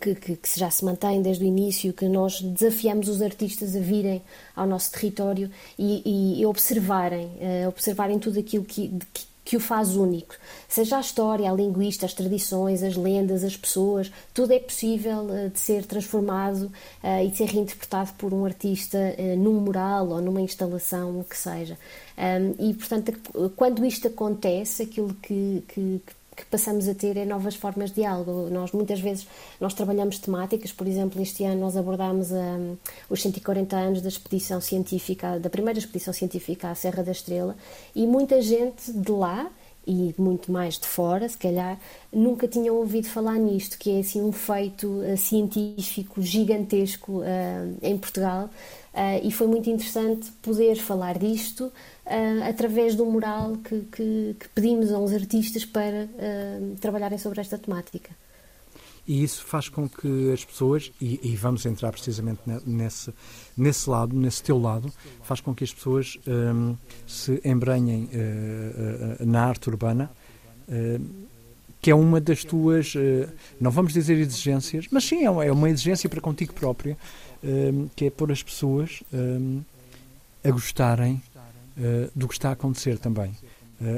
que, 0.00 0.14
que, 0.14 0.36
que, 0.36 0.58
já 0.58 0.70
se 0.70 0.84
mantém 0.84 1.22
desde 1.22 1.44
o 1.44 1.46
início, 1.46 1.92
que 1.92 2.08
nós 2.08 2.40
desafiamos 2.40 3.08
os 3.08 3.22
artistas 3.22 3.74
a 3.74 3.80
virem 3.80 4.20
ao 4.54 4.66
nosso 4.66 4.90
território 4.90 5.48
e, 5.78 6.40
e 6.40 6.46
observarem, 6.46 7.30
observarem 7.68 8.18
tudo 8.18 8.40
aquilo 8.40 8.64
que, 8.64 8.88
que 9.14 9.35
que 9.46 9.56
o 9.56 9.60
faz 9.60 9.94
único. 9.94 10.34
Seja 10.68 10.96
a 10.96 11.00
história, 11.00 11.48
a 11.48 11.54
linguista, 11.54 12.04
as 12.04 12.12
tradições, 12.12 12.82
as 12.82 12.96
lendas, 12.96 13.44
as 13.44 13.56
pessoas, 13.56 14.10
tudo 14.34 14.52
é 14.52 14.58
possível 14.58 15.20
uh, 15.20 15.48
de 15.48 15.60
ser 15.60 15.86
transformado 15.86 16.64
uh, 16.64 17.24
e 17.24 17.28
de 17.28 17.36
ser 17.36 17.44
reinterpretado 17.44 18.12
por 18.18 18.34
um 18.34 18.44
artista 18.44 18.98
uh, 18.98 19.36
num 19.38 19.60
mural 19.60 20.08
ou 20.08 20.20
numa 20.20 20.40
instalação, 20.40 21.20
o 21.20 21.24
que 21.24 21.38
seja. 21.38 21.78
E, 22.58 22.72
portanto, 22.72 23.12
quando 23.56 23.84
isto 23.84 24.08
acontece, 24.08 24.82
aquilo 24.82 25.14
que, 25.22 25.62
que, 25.68 26.00
que 26.04 26.14
passamos 26.44 26.88
a 26.88 26.94
ter 26.94 27.16
é 27.16 27.24
novas 27.24 27.54
formas 27.54 27.90
de 27.90 27.96
diálogo. 27.96 28.48
Nós 28.50 28.72
muitas 28.72 29.00
vezes 29.00 29.26
nós 29.60 29.74
trabalhamos 29.74 30.18
temáticas, 30.18 30.72
por 30.72 30.86
exemplo, 30.86 31.20
este 31.22 31.44
ano 31.44 31.60
nós 31.60 31.76
abordámos 31.76 32.30
um, 32.30 32.76
os 33.08 33.22
140 33.22 33.76
anos 33.76 34.02
da 34.02 34.08
expedição 34.08 34.60
científica, 34.60 35.38
da 35.38 35.48
primeira 35.48 35.78
expedição 35.78 36.12
científica 36.12 36.70
à 36.70 36.74
Serra 36.74 37.02
da 37.02 37.12
Estrela, 37.12 37.56
e 37.94 38.06
muita 38.06 38.42
gente 38.42 38.92
de 38.92 39.12
lá 39.12 39.50
e 39.86 40.14
muito 40.18 40.50
mais 40.50 40.78
de 40.78 40.86
fora, 40.86 41.28
se 41.28 41.38
calhar, 41.38 41.78
nunca 42.12 42.48
tinham 42.48 42.76
ouvido 42.76 43.06
falar 43.08 43.38
nisto, 43.38 43.78
que 43.78 43.90
é 43.90 44.00
assim 44.00 44.20
um 44.20 44.32
feito 44.32 44.88
uh, 44.88 45.16
científico 45.16 46.20
gigantesco 46.20 47.20
uh, 47.20 47.24
em 47.80 47.96
Portugal. 47.96 48.50
Uh, 48.92 49.20
e 49.22 49.30
foi 49.30 49.46
muito 49.46 49.68
interessante 49.68 50.32
poder 50.42 50.76
falar 50.76 51.18
disto 51.18 51.70
através 52.48 52.94
do 52.94 53.04
mural 53.04 53.56
que, 53.56 53.80
que, 53.92 54.36
que, 54.38 54.48
pedimos 54.54 54.92
a 54.92 54.98
uns 54.98 55.12
artistas 55.12 55.64
para 55.64 56.08
trabalharem 56.80 57.18
sobre 57.18 57.40
esta 57.40 57.58
temática. 57.58 58.10
E 59.06 59.22
isso 59.22 59.44
faz 59.44 59.68
com 59.68 59.88
que 59.88 60.32
as 60.32 60.44
pessoas, 60.44 60.90
e, 61.00 61.20
e 61.22 61.36
vamos 61.36 61.64
entrar 61.64 61.92
precisamente 61.92 62.40
nesse, 62.66 63.14
nesse 63.56 63.88
lado, 63.88 64.16
nesse 64.16 64.42
teu 64.42 64.58
lado, 64.58 64.92
faz 65.22 65.40
com 65.40 65.54
que 65.54 65.62
as 65.62 65.72
pessoas 65.72 66.18
um, 66.26 66.74
se 67.06 67.40
embrenhem 67.44 68.04
uh, 68.04 69.22
uh, 69.22 69.26
na 69.26 69.44
arte 69.44 69.68
urbana, 69.68 70.10
uh, 70.68 71.26
que 71.80 71.90
é 71.90 71.94
uma 71.94 72.20
das 72.20 72.42
tuas, 72.42 72.94
não 73.60 73.70
vamos 73.70 73.92
dizer 73.92 74.18
exigências, 74.18 74.86
mas 74.90 75.04
sim, 75.04 75.24
é 75.24 75.30
uma, 75.30 75.44
é 75.44 75.70
exigência 75.70 76.08
para 76.08 76.20
contigo 76.20 76.52
própria, 76.52 76.98
hum, 77.44 77.88
que 77.94 78.06
é 78.06 78.10
pôr 78.10 78.32
as 78.32 78.42
pessoas 78.42 79.04
hum, 79.12 79.62
a 80.42 80.50
gostarem 80.50 81.22
do 82.12 82.26
que 82.26 82.34
está 82.34 82.48
a 82.48 82.52
acontecer 82.52 82.98
também. 82.98 83.36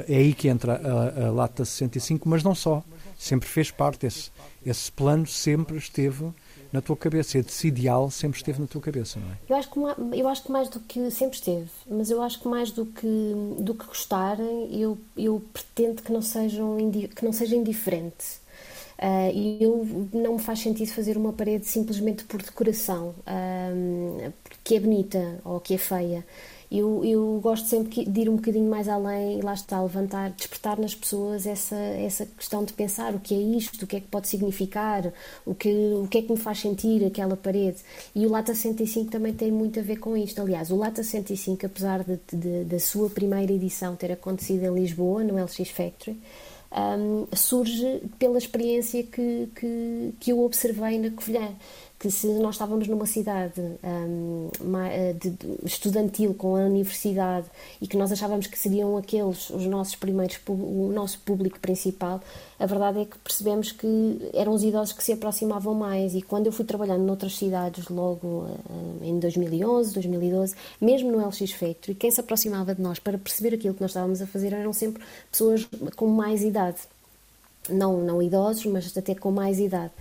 É 0.07 0.15
aí 0.15 0.33
que 0.33 0.47
entra 0.47 0.75
a, 0.75 1.27
a 1.27 1.31
Lata 1.31 1.63
65, 1.63 2.27
mas 2.27 2.43
não 2.43 2.53
só 2.53 2.83
sempre 3.17 3.47
fez 3.47 3.71
parte, 3.71 4.05
esse, 4.05 4.31
esse 4.65 4.91
plano 4.91 5.25
sempre 5.27 5.77
esteve 5.77 6.31
na 6.71 6.81
tua 6.81 6.95
cabeça, 6.95 7.37
esse 7.37 7.67
ideal 7.67 8.11
sempre 8.11 8.37
esteve 8.37 8.61
na 8.61 8.67
tua 8.67 8.81
cabeça, 8.81 9.19
não 9.19 9.27
é? 9.31 9.37
Eu 9.49 9.55
acho 9.55 9.69
que, 9.71 9.79
eu 10.19 10.27
acho 10.27 10.43
que 10.43 10.51
mais 10.51 10.69
do 10.69 10.79
que 10.79 11.09
sempre 11.09 11.37
esteve, 11.37 11.69
mas 11.89 12.11
eu 12.11 12.21
acho 12.21 12.39
que 12.39 12.47
mais 12.47 12.71
do 12.71 12.85
que, 12.85 13.33
do 13.59 13.73
que 13.73 13.85
gostarem, 13.85 14.69
eu, 14.79 14.97
eu 15.17 15.41
pretendo 15.51 16.01
que 16.03 16.11
não, 16.11 16.21
sejam, 16.21 16.77
que 17.15 17.25
não 17.25 17.33
seja 17.33 17.55
indiferente. 17.55 18.39
Uh, 18.99 19.31
e 19.33 19.63
eu 19.63 20.09
não 20.11 20.33
me 20.33 20.39
faz 20.39 20.59
sentido 20.59 20.91
fazer 20.91 21.15
uma 21.15 21.31
parede 21.31 21.65
simplesmente 21.65 22.25
por 22.25 22.41
decoração, 22.41 23.15
uh, 23.19 24.33
que 24.61 24.75
é 24.75 24.79
bonita 24.79 25.39
ou 25.45 25.59
que 25.59 25.73
é 25.73 25.77
feia. 25.77 26.25
Eu, 26.71 27.03
eu 27.03 27.39
gosto 27.41 27.67
sempre 27.67 28.05
de 28.05 28.21
ir 28.21 28.29
um 28.29 28.35
bocadinho 28.35 28.69
mais 28.69 28.87
além 28.87 29.39
e 29.39 29.41
lá 29.41 29.55
está, 29.55 29.81
levantar, 29.81 30.29
despertar 30.31 30.77
nas 30.77 30.93
pessoas 30.93 31.47
essa, 31.47 31.75
essa 31.75 32.27
questão 32.27 32.63
de 32.63 32.73
pensar 32.73 33.15
o 33.15 33.19
que 33.19 33.33
é 33.33 33.37
isto, 33.37 33.83
o 33.83 33.87
que 33.87 33.95
é 33.95 33.99
que 33.99 34.07
pode 34.07 34.27
significar, 34.27 35.11
o 35.45 35.55
que, 35.55 35.69
o 35.69 36.07
que 36.07 36.19
é 36.19 36.21
que 36.21 36.31
me 36.31 36.37
faz 36.37 36.59
sentir 36.59 37.03
aquela 37.03 37.35
parede. 37.35 37.77
E 38.13 38.23
o 38.25 38.29
Lata 38.29 38.53
105 38.53 39.09
também 39.09 39.33
tem 39.33 39.51
muito 39.51 39.79
a 39.79 39.83
ver 39.83 39.97
com 39.97 40.15
isto. 40.15 40.39
Aliás, 40.41 40.69
o 40.69 40.75
Lata 40.75 41.01
105, 41.01 41.65
apesar 41.65 42.03
de, 42.03 42.19
de, 42.31 42.63
da 42.65 42.79
sua 42.79 43.09
primeira 43.09 43.51
edição 43.51 43.95
ter 43.95 44.11
acontecido 44.11 44.63
em 44.65 44.73
Lisboa, 44.75 45.23
no 45.23 45.43
LX 45.43 45.69
Factory, 45.69 46.19
um, 46.71 47.25
surge 47.35 48.01
pela 48.19 48.37
experiência 48.37 49.01
que, 49.01 49.49
que, 49.55 50.13
que 50.19 50.31
eu 50.31 50.43
observei 50.43 50.99
na 50.99 51.09
Covilhã 51.09 51.49
que 51.99 52.09
se 52.09 52.27
nós 52.27 52.55
estávamos 52.55 52.87
numa 52.87 53.05
cidade 53.05 53.61
um, 53.83 54.49
eh, 54.85 55.13
de, 55.13 55.31
de, 55.31 55.57
estudantil 55.65 56.33
com 56.33 56.55
a 56.55 56.61
universidade 56.61 57.45
e 57.81 57.87
que 57.87 57.97
nós 57.97 58.09
achávamos 58.11 58.47
que 58.47 58.57
seriam 58.57 58.97
aqueles 58.97 59.49
os 59.49 59.65
nossos 59.65 59.95
primeiros 59.95 60.39
o 60.47 60.91
nosso 60.93 61.19
público 61.19 61.59
principal 61.59 62.21
a 62.57 62.65
verdade 62.65 62.99
é 62.99 63.05
que 63.05 63.17
percebemos 63.19 63.71
que 63.71 64.29
eram 64.33 64.53
os 64.53 64.63
idosos 64.63 64.93
que 64.93 65.03
se 65.03 65.13
aproximavam 65.13 65.73
mais. 65.73 66.13
E 66.13 66.21
quando 66.21 66.47
eu 66.47 66.51
fui 66.51 66.65
trabalhando 66.65 67.03
noutras 67.03 67.37
cidades 67.37 67.87
logo 67.87 68.27
uh, 68.27 68.99
em 69.01 69.17
2011 69.17 69.93
2012 69.93 70.55
mesmo 70.79 71.11
no 71.11 71.25
LX 71.25 71.51
Factory 71.51 71.95
quem 71.95 72.11
se 72.11 72.19
aproximava 72.19 72.75
de 72.75 72.81
nós 72.81 72.99
para 72.99 73.17
perceber 73.17 73.55
aquilo 73.55 73.73
que 73.73 73.81
nós 73.81 73.91
estávamos 73.91 74.21
a 74.21 74.27
fazer 74.27 74.53
eram 74.53 74.73
sempre 74.73 75.03
pessoas 75.31 75.67
com 75.95 76.07
mais 76.07 76.41
idade 76.43 76.79
não 77.71 78.01
não 78.01 78.21
idosos 78.21 78.65
mas 78.65 78.97
até 78.97 79.15
com 79.15 79.31
mais 79.31 79.59
idade 79.59 79.91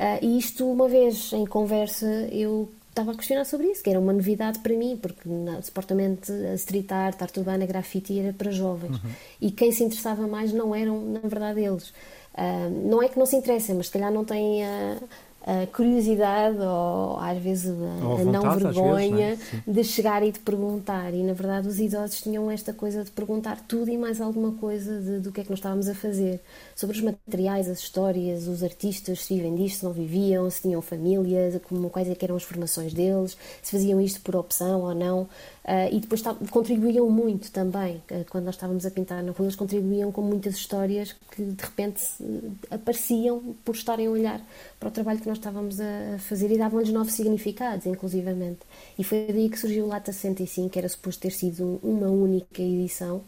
Uh, 0.00 0.24
e 0.24 0.38
isto, 0.38 0.66
uma 0.66 0.88
vez 0.88 1.30
em 1.34 1.44
conversa, 1.44 2.06
eu 2.32 2.70
estava 2.88 3.12
a 3.12 3.14
questionar 3.14 3.44
sobre 3.44 3.66
isso, 3.66 3.82
que 3.82 3.90
era 3.90 4.00
uma 4.00 4.14
novidade 4.14 4.58
para 4.60 4.74
mim, 4.74 4.96
porque 4.96 5.28
na, 5.28 5.60
supostamente 5.60 6.32
a 6.32 6.54
street 6.54 6.90
art, 6.90 7.20
arte 7.20 7.38
urbana, 7.38 7.66
grafite 7.66 8.18
era 8.18 8.32
para 8.32 8.50
jovens. 8.50 8.96
Uhum. 8.96 9.10
E 9.42 9.50
quem 9.50 9.70
se 9.70 9.84
interessava 9.84 10.26
mais 10.26 10.54
não 10.54 10.74
eram, 10.74 10.98
na 11.02 11.20
verdade, 11.20 11.60
eles. 11.60 11.90
Uh, 12.32 12.88
não 12.88 13.02
é 13.02 13.10
que 13.10 13.18
não 13.18 13.26
se 13.26 13.36
interessem, 13.36 13.74
mas 13.74 13.86
se 13.86 13.92
calhar 13.92 14.10
não 14.10 14.24
têm 14.24 14.64
a, 14.64 14.96
a 15.42 15.66
curiosidade 15.66 16.58
ou 16.58 17.18
às 17.18 17.38
vezes 17.38 17.70
a, 17.70 17.94
a 17.94 18.14
vontade, 18.14 18.24
não 18.24 18.58
vergonha 18.58 19.28
vezes, 19.28 19.54
é? 19.54 19.70
de 19.70 19.84
chegar 19.84 20.22
e 20.22 20.30
de 20.30 20.38
perguntar. 20.38 21.14
E 21.14 21.22
na 21.22 21.32
verdade 21.32 21.66
os 21.66 21.80
idosos 21.80 22.20
tinham 22.20 22.50
esta 22.50 22.72
coisa 22.72 23.02
de 23.02 23.10
perguntar 23.10 23.60
tudo 23.66 23.90
e 23.90 23.96
mais 23.96 24.20
alguma 24.20 24.52
coisa 24.52 25.00
de, 25.00 25.20
do 25.20 25.32
que 25.32 25.40
é 25.40 25.44
que 25.44 25.50
nós 25.50 25.58
estávamos 25.58 25.88
a 25.88 25.94
fazer. 25.94 26.40
Sobre 26.76 26.96
os 26.96 27.02
materiais, 27.02 27.68
as 27.68 27.78
histórias, 27.78 28.46
os 28.46 28.62
artistas, 28.62 29.24
se 29.24 29.34
vivem 29.34 29.54
disto, 29.54 29.78
se 29.78 29.84
não 29.84 29.92
viviam, 29.92 30.48
se 30.50 30.62
tinham 30.62 30.82
família, 30.82 31.60
como, 31.68 31.88
quais 31.88 32.08
é 32.08 32.14
eram 32.20 32.36
as 32.36 32.42
formações 32.42 32.92
deles, 32.92 33.36
se 33.62 33.72
faziam 33.72 34.00
isto 34.00 34.20
por 34.20 34.36
opção 34.36 34.82
ou 34.82 34.94
não. 34.94 35.26
Uh, 35.70 35.94
e 35.94 36.00
depois 36.00 36.20
contribuíam 36.50 37.08
muito 37.08 37.52
também, 37.52 38.02
uh, 38.10 38.24
quando 38.28 38.46
nós 38.46 38.56
estávamos 38.56 38.84
a 38.84 38.90
pintar 38.90 39.22
na 39.22 39.30
rua, 39.30 39.46
eles 39.46 39.54
contribuíam 39.54 40.10
com 40.10 40.20
muitas 40.20 40.56
histórias 40.56 41.14
que 41.30 41.44
de 41.44 41.62
repente 41.62 42.02
uh, 42.18 42.52
apareciam 42.72 43.54
por 43.64 43.76
estarem 43.76 44.08
a 44.08 44.10
olhar 44.10 44.40
para 44.80 44.88
o 44.88 44.90
trabalho 44.90 45.20
que 45.20 45.28
nós 45.28 45.38
estávamos 45.38 45.78
a 45.80 46.18
fazer 46.18 46.50
e 46.50 46.58
davam-lhes 46.58 46.90
novos 46.90 47.12
significados, 47.12 47.86
inclusivamente. 47.86 48.58
E 48.98 49.04
foi 49.04 49.26
daí 49.28 49.48
que 49.48 49.56
surgiu 49.56 49.84
o 49.84 49.86
Lata 49.88 50.12
65, 50.12 50.70
que 50.70 50.78
era 50.80 50.88
suposto 50.88 51.22
ter 51.22 51.30
sido 51.30 51.78
uma 51.84 52.08
única 52.08 52.60
edição, 52.60 53.22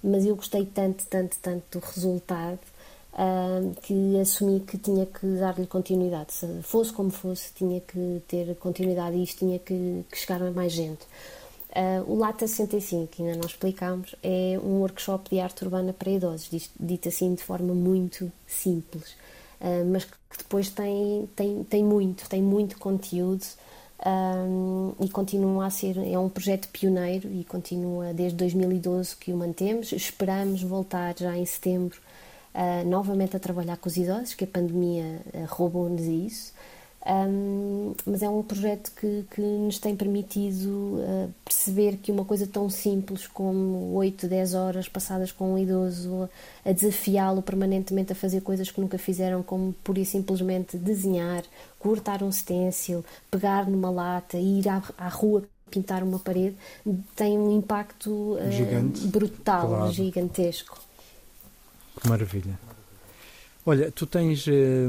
mas 0.00 0.24
eu 0.24 0.36
gostei 0.36 0.66
tanto, 0.66 1.04
tanto, 1.10 1.36
tanto 1.42 1.80
do 1.80 1.84
resultado 1.84 2.60
que 3.82 4.20
assumi 4.20 4.60
que 4.60 4.78
tinha 4.78 5.04
que 5.04 5.26
dar-lhe 5.26 5.66
continuidade. 5.66 6.32
Se 6.32 6.46
fosse 6.62 6.92
como 6.92 7.10
fosse, 7.10 7.52
tinha 7.52 7.80
que 7.80 8.22
ter 8.28 8.54
continuidade 8.56 9.16
e 9.16 9.24
isto 9.24 9.38
tinha 9.38 9.58
que, 9.58 10.04
que 10.08 10.16
chegar 10.16 10.40
a 10.40 10.52
mais 10.52 10.70
gente. 10.70 11.04
Uh, 11.70 12.10
o 12.10 12.16
Lata 12.16 12.46
65, 12.46 13.08
que 13.08 13.22
ainda 13.22 13.36
não 13.36 13.46
explicámos, 13.46 14.14
é 14.22 14.58
um 14.62 14.80
workshop 14.80 15.28
de 15.30 15.38
arte 15.38 15.64
urbana 15.64 15.92
para 15.92 16.10
idosos, 16.10 16.70
dito 16.80 17.08
assim 17.08 17.34
de 17.34 17.42
forma 17.42 17.74
muito 17.74 18.32
simples, 18.46 19.12
uh, 19.60 19.84
mas 19.92 20.04
que 20.04 20.38
depois 20.38 20.70
tem, 20.70 21.28
tem, 21.36 21.64
tem 21.64 21.84
muito, 21.84 22.26
tem 22.26 22.42
muito 22.42 22.78
conteúdo 22.78 23.44
um, 24.04 24.94
e 24.98 25.10
continua 25.10 25.66
a 25.66 25.70
ser, 25.70 25.98
é 25.98 26.18
um 26.18 26.30
projeto 26.30 26.68
pioneiro 26.68 27.30
e 27.30 27.44
continua 27.44 28.14
desde 28.14 28.38
2012 28.38 29.16
que 29.16 29.30
o 29.30 29.36
mantemos. 29.36 29.92
Esperamos 29.92 30.62
voltar 30.62 31.14
já 31.18 31.36
em 31.36 31.44
setembro 31.44 32.00
uh, 32.54 32.88
novamente 32.88 33.36
a 33.36 33.38
trabalhar 33.38 33.76
com 33.76 33.90
os 33.90 33.96
idosos, 33.96 34.32
que 34.32 34.44
a 34.44 34.48
pandemia 34.48 35.20
roubou-nos 35.48 36.02
isso. 36.02 36.54
Um, 37.08 37.94
mas 38.04 38.22
é 38.22 38.28
um 38.28 38.42
projeto 38.42 38.92
que, 38.94 39.24
que 39.30 39.40
nos 39.40 39.78
tem 39.78 39.96
permitido 39.96 40.68
uh, 40.68 41.32
perceber 41.42 41.96
que 41.96 42.12
uma 42.12 42.22
coisa 42.22 42.46
tão 42.46 42.68
simples 42.68 43.26
como 43.26 43.94
8, 43.94 44.28
10 44.28 44.52
horas 44.52 44.88
passadas 44.90 45.32
com 45.32 45.54
um 45.54 45.58
idoso 45.58 46.28
a 46.66 46.70
desafiá-lo 46.70 47.40
permanentemente 47.40 48.12
a 48.12 48.14
fazer 48.14 48.42
coisas 48.42 48.70
que 48.70 48.78
nunca 48.78 48.98
fizeram, 48.98 49.42
como 49.42 49.72
pura 49.82 50.00
e 50.00 50.04
simplesmente 50.04 50.76
desenhar, 50.76 51.44
cortar 51.78 52.22
um 52.22 52.30
stencil, 52.30 53.02
pegar 53.30 53.66
numa 53.66 53.88
lata, 53.90 54.36
ir 54.36 54.68
à, 54.68 54.82
à 54.98 55.08
rua 55.08 55.42
pintar 55.70 56.02
uma 56.02 56.18
parede, 56.18 56.56
tem 57.16 57.38
um 57.38 57.56
impacto 57.56 58.10
uh, 58.10 59.08
brutal, 59.08 59.66
claro. 59.66 59.92
gigantesco. 59.92 60.78
Que 62.02 62.08
maravilha. 62.08 62.67
Olha, 63.66 63.90
tu 63.90 64.06
tens. 64.06 64.46
Eh, 64.48 64.86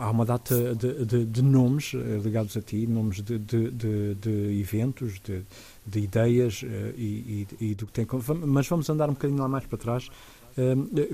há 0.00 0.10
uma 0.10 0.24
data 0.24 0.74
de, 0.74 1.04
de, 1.04 1.24
de, 1.24 1.42
nomes 1.42 1.92
eh, 1.94 2.20
ligados 2.22 2.56
a 2.56 2.60
ti, 2.60 2.86
nomes 2.86 3.22
de, 3.22 3.38
de 3.38 4.60
eventos, 4.60 5.20
de, 5.20 5.98
ideias 6.00 6.64
eh, 6.64 6.92
e, 6.96 7.46
e, 7.60 7.70
e, 7.70 7.74
do 7.74 7.86
que 7.86 7.92
tem. 7.92 8.06
Mas 8.46 8.66
vamos 8.66 8.90
andar 8.90 9.08
um 9.08 9.12
bocadinho 9.12 9.40
lá 9.40 9.48
mais 9.48 9.64
para 9.66 9.78
trás. 9.78 10.10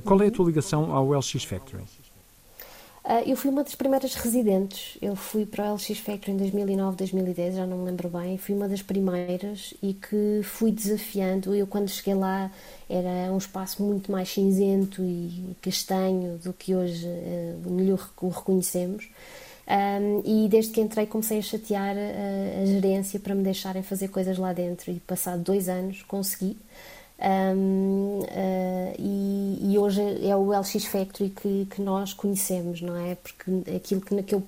qual 0.05 0.23
é 0.23 0.29
a 0.29 0.31
tua 0.31 0.47
ligação 0.47 0.95
ao 0.95 1.13
LX 1.13 1.45
Factory? 1.45 1.85
Uh, 3.03 3.27
eu 3.27 3.35
fui 3.35 3.51
uma 3.51 3.65
das 3.65 3.75
primeiras 3.75 4.15
residentes. 4.15 4.99
Eu 5.01 5.17
fui 5.17 5.47
para 5.47 5.73
o 5.73 5.75
LX 5.75 5.99
Factory 5.99 6.33
em 6.33 6.37
2009, 6.37 6.97
2010, 6.99 7.57
já 7.57 7.67
não 7.67 7.79
me 7.79 7.85
lembro 7.87 8.09
bem. 8.11 8.37
Fui 8.37 8.55
uma 8.55 8.69
das 8.69 8.83
primeiras 8.83 9.73
e 9.83 9.95
que 9.95 10.43
fui 10.45 10.71
desafiando. 10.71 11.55
Eu, 11.55 11.67
quando 11.67 11.89
cheguei 11.89 12.15
lá, 12.15 12.51
era 12.89 13.33
um 13.33 13.39
espaço 13.39 13.83
muito 13.83 14.13
mais 14.13 14.29
cinzento 14.29 15.03
e 15.03 15.57
castanho 15.63 16.39
do 16.39 16.53
que 16.53 16.75
hoje 16.75 17.07
uh, 17.07 18.07
o 18.21 18.29
reconhecemos. 18.29 19.09
Um, 19.71 20.23
e 20.25 20.49
desde 20.49 20.73
que 20.73 20.81
entrei 20.81 21.07
comecei 21.07 21.39
a 21.39 21.43
chatear 21.43 21.95
a, 21.97 22.63
a, 22.63 22.67
gerência 22.67 23.21
para 23.21 23.37
me 23.37 23.45
deixarem 23.45 23.85
fazer 23.85 24.09
coisas 24.09 24.37
lá 24.37 24.53
dentro 24.53 24.91
e 24.91 24.99
passado 24.99 25.45
dois 25.45 25.69
anos 25.69 26.03
consegui 26.03 26.57
Um, 27.21 28.21
uh, 28.21 28.95
e, 28.99 29.73
e, 29.73 29.79
hoje 29.79 30.01
é 30.27 30.35
o 30.35 30.59
LX 30.59 30.87
Factory 30.87 31.29
que, 31.29 31.67
que, 31.67 31.83
nós 31.83 32.15
conhecemos, 32.15 32.81
não 32.81 32.97
é? 32.97 33.15
Porque 33.15 33.75
aquilo 33.77 34.01
que, 34.01 34.23
que 34.23 34.35
eu 34.35 34.43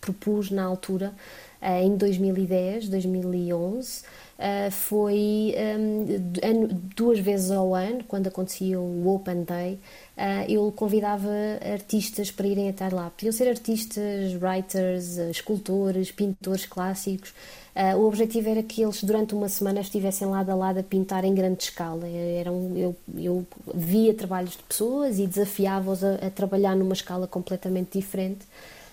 propus 0.00 0.50
na 0.50 0.64
altura, 0.64 1.12
uh, 1.60 1.84
em 1.84 1.94
2010, 1.94 2.88
2011, 2.88 4.02
uh, 4.38 4.70
foi 4.70 5.54
um, 5.78 6.68
duas 6.94 7.18
vezes 7.18 7.50
ao 7.50 7.74
ano, 7.74 8.04
quando 8.06 8.28
acontecia 8.28 8.78
o 8.80 9.14
Open 9.14 9.44
Day, 9.44 9.74
uh, 10.16 10.50
eu 10.50 10.72
convidava 10.72 11.30
artistas 11.72 12.30
para 12.30 12.46
irem 12.46 12.68
até 12.68 12.88
lá. 12.88 13.10
Podiam 13.10 13.32
ser 13.32 13.48
artistas, 13.48 14.34
writers, 14.34 15.16
escultores, 15.16 16.10
pintores 16.10 16.66
clássicos. 16.66 17.32
Uh, 17.76 17.94
o 17.98 18.06
objetivo 18.06 18.48
era 18.48 18.62
que 18.62 18.82
eles, 18.82 19.04
durante 19.04 19.34
uma 19.34 19.50
semana, 19.50 19.80
estivessem 19.80 20.26
lado 20.26 20.48
a 20.48 20.54
lado 20.54 20.78
a 20.78 20.82
pintar 20.82 21.24
em 21.24 21.34
grande 21.34 21.64
escala. 21.64 22.08
Eram, 22.08 22.72
eu, 22.74 22.96
eu 23.18 23.46
via 23.74 24.14
trabalhos 24.14 24.52
de 24.52 24.62
pessoas 24.62 25.18
e 25.18 25.26
desafiava-os 25.26 26.02
a, 26.02 26.14
a, 26.14 26.30
trabalhar 26.30 26.74
numa 26.74 26.94
escala 26.94 27.26
completamente 27.26 27.98
diferente. 27.98 28.46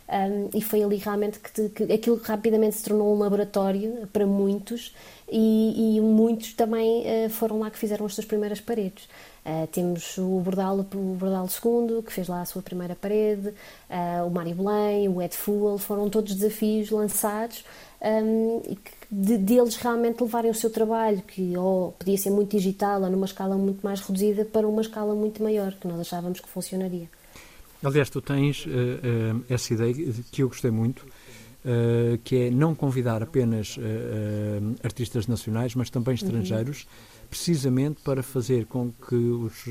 Um, 0.08 0.50
e 0.54 0.62
foi 0.62 0.84
ali 0.84 0.98
realmente 0.98 1.40
que, 1.40 1.70
que, 1.70 1.94
aquilo 1.94 2.18
rapidamente 2.18 2.76
se 2.76 2.84
tornou 2.84 3.16
um 3.16 3.18
laboratório 3.18 4.08
para 4.12 4.28
muitos 4.28 4.94
e, 5.32 5.96
e 5.98 6.02
muitos 6.02 6.54
também 6.54 7.04
uh, 7.26 7.30
foram 7.30 7.60
lá 7.60 7.72
que 7.72 7.78
fizeram 7.78 8.06
as 8.06 8.14
suas 8.14 8.28
primeiras 8.28 8.60
paredes. 8.60 9.06
Uh, 9.46 9.66
temos 9.68 10.18
o 10.18 10.40
Bordal, 10.42 10.80
o 10.80 11.16
Bordal 11.16 11.48
II, 11.48 12.04
que 12.04 12.12
fez 12.12 12.28
lá 12.28 12.42
a 12.42 12.46
sua 12.46 12.62
primeira 12.62 12.96
parede, 12.96 13.50
uh, 13.50 14.28
o 14.28 14.30
Mário 14.30 14.56
Belém, 14.56 15.08
o 15.08 15.22
Ed 15.22 15.36
Fuel, 15.36 15.78
foram 15.78 16.10
todos 16.10 16.36
desafios 16.36 16.90
lançados 16.92 17.64
um, 18.04 18.62
de, 19.10 19.38
deles 19.38 19.76
realmente 19.78 20.22
levarem 20.22 20.52
o 20.52 20.56
seu 20.56 20.70
trabalho, 20.70 21.22
que 21.22 21.56
ou 21.58 21.94
podia 21.94 22.18
ser 22.18 22.30
muito 22.30 22.52
digital 22.52 23.02
ou 23.02 23.10
numa 23.10 23.26
escala 23.26 23.56
muito 23.56 23.82
mais 23.82 24.02
reduzida, 24.02 24.44
para 24.44 24.68
uma 24.68 24.82
escala 24.82 25.16
muito 25.16 25.42
maior, 25.42 25.74
que 25.74 25.88
nós 25.88 26.02
achávamos 26.02 26.40
que 26.42 26.50
funcionaria. 26.50 27.08
Aliás, 27.84 28.10
tu 28.10 28.22
tens 28.22 28.66
uh, 28.66 28.70
uh, 28.70 29.44
essa 29.50 29.74
ideia 29.74 29.94
que 30.32 30.42
eu 30.42 30.48
gostei 30.48 30.72
muito, 30.72 31.02
uh, 31.02 32.18
que 32.24 32.36
é 32.36 32.50
não 32.50 32.74
convidar 32.74 33.22
apenas 33.22 33.78
artistas 34.84 35.28
nacionais, 35.28 35.76
mas 35.76 35.90
também 35.90 36.16
estrangeiros, 36.16 36.84
uhum. 36.84 37.28
precisamente 37.30 38.02
para 38.02 38.24
fazer 38.24 38.66
com 38.66 38.92
que 38.92 39.16
os 39.16 39.66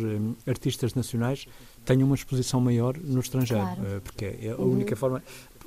artistas 0.47 0.95
nacionais 0.95 1.47
tenham 1.85 2.07
uma 2.07 2.15
exposição 2.15 2.61
maior 2.61 2.97
no 2.99 3.21
estrangeiro, 3.21 3.65
claro. 3.65 4.01
porque 4.03 4.25
é 4.25 4.51
a 4.51 4.57
uhum. 4.57 4.73
única 4.73 4.95
forma. 4.95 5.23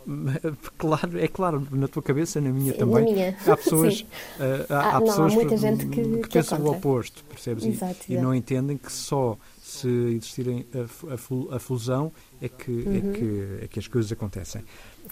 Claro, 0.77 1.19
é 1.19 1.27
claro, 1.27 1.67
na 1.71 1.88
tua 1.88 2.03
cabeça, 2.03 2.39
na 2.39 2.50
minha 2.50 2.74
Sim, 2.74 2.79
também. 2.79 3.05
Na 3.05 3.12
minha. 3.12 3.38
Há 3.47 3.57
pessoas, 3.57 4.01
uh, 4.39 4.74
há, 4.74 4.75
há, 4.75 4.89
há 4.89 5.00
não, 5.00 5.07
pessoas 5.07 5.31
há 5.31 5.35
muita 5.35 5.57
gente 5.57 5.85
que, 5.88 6.03
que, 6.03 6.17
que 6.19 6.29
pensam 6.29 6.62
o 6.62 6.71
oposto, 6.71 7.24
percebes? 7.25 7.65
Exato, 7.65 8.00
e, 8.07 8.13
e, 8.13 8.17
não 8.17 8.33
entendem 8.33 8.77
que 8.77 8.91
só 8.91 9.38
se 9.62 9.88
existirem 9.88 10.65
a, 10.74 11.53
a, 11.53 11.55
a 11.55 11.59
fusão 11.59 12.12
é 12.41 12.47
que, 12.47 12.71
é 12.71 12.74
uhum. 12.74 12.95
é, 12.95 13.17
que, 13.17 13.63
é 13.63 13.67
que 13.67 13.79
as 13.79 13.88
coisas 13.88 14.12
acontecem. 14.12 14.63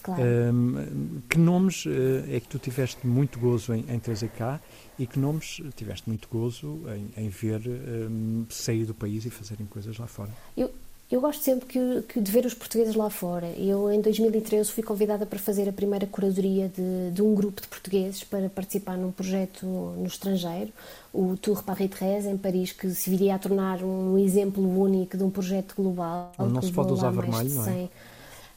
Claro. 0.01 0.21
Um, 0.23 1.21
que 1.29 1.37
nomes 1.37 1.85
uh, 1.85 1.89
é 2.29 2.39
que 2.39 2.47
tu 2.47 2.59
tiveste 2.59 3.05
muito 3.05 3.39
gozo 3.39 3.73
em, 3.73 3.85
em 3.87 3.99
trazer 3.99 4.29
cá 4.29 4.59
e 4.97 5.05
que 5.05 5.19
nomes 5.19 5.61
tiveste 5.75 6.07
muito 6.07 6.27
gozo 6.29 6.81
em, 6.87 7.25
em 7.25 7.29
ver 7.29 7.61
um, 7.67 8.45
sair 8.49 8.85
do 8.85 8.93
país 8.93 9.25
e 9.25 9.29
fazerem 9.29 9.65
coisas 9.65 9.97
lá 9.97 10.07
fora? 10.07 10.31
Eu, 10.55 10.71
eu 11.11 11.21
gosto 11.21 11.43
sempre 11.43 11.67
que, 11.67 12.01
que, 12.07 12.19
de 12.19 12.31
ver 12.31 12.45
os 12.45 12.53
portugueses 12.53 12.95
lá 12.95 13.09
fora. 13.09 13.47
Eu, 13.57 13.91
em 13.91 14.01
2013, 14.01 14.71
fui 14.71 14.83
convidada 14.83 15.25
para 15.25 15.37
fazer 15.37 15.69
a 15.69 15.71
primeira 15.71 16.07
curadoria 16.07 16.69
de, 16.69 17.11
de 17.11 17.21
um 17.21 17.35
grupo 17.35 17.61
de 17.61 17.67
portugueses 17.67 18.23
para 18.23 18.49
participar 18.49 18.97
num 18.97 19.11
projeto 19.11 19.65
no 19.65 20.07
estrangeiro, 20.07 20.71
o 21.13 21.37
Tour 21.37 21.63
Paris-Thérèse, 21.63 22.27
em 22.27 22.37
Paris, 22.37 22.71
que 22.71 22.89
se 22.89 23.09
viria 23.09 23.35
a 23.35 23.39
tornar 23.39 23.83
um 23.83 24.17
exemplo 24.17 24.63
único 24.63 25.15
de 25.15 25.23
um 25.23 25.29
projeto 25.29 25.75
global. 25.75 26.31
Não 26.39 26.61
se 26.61 26.71
pode 26.71 26.93
usar 26.93 27.11
vermelho, 27.11 27.49
não 27.53 27.67
é? 27.67 27.89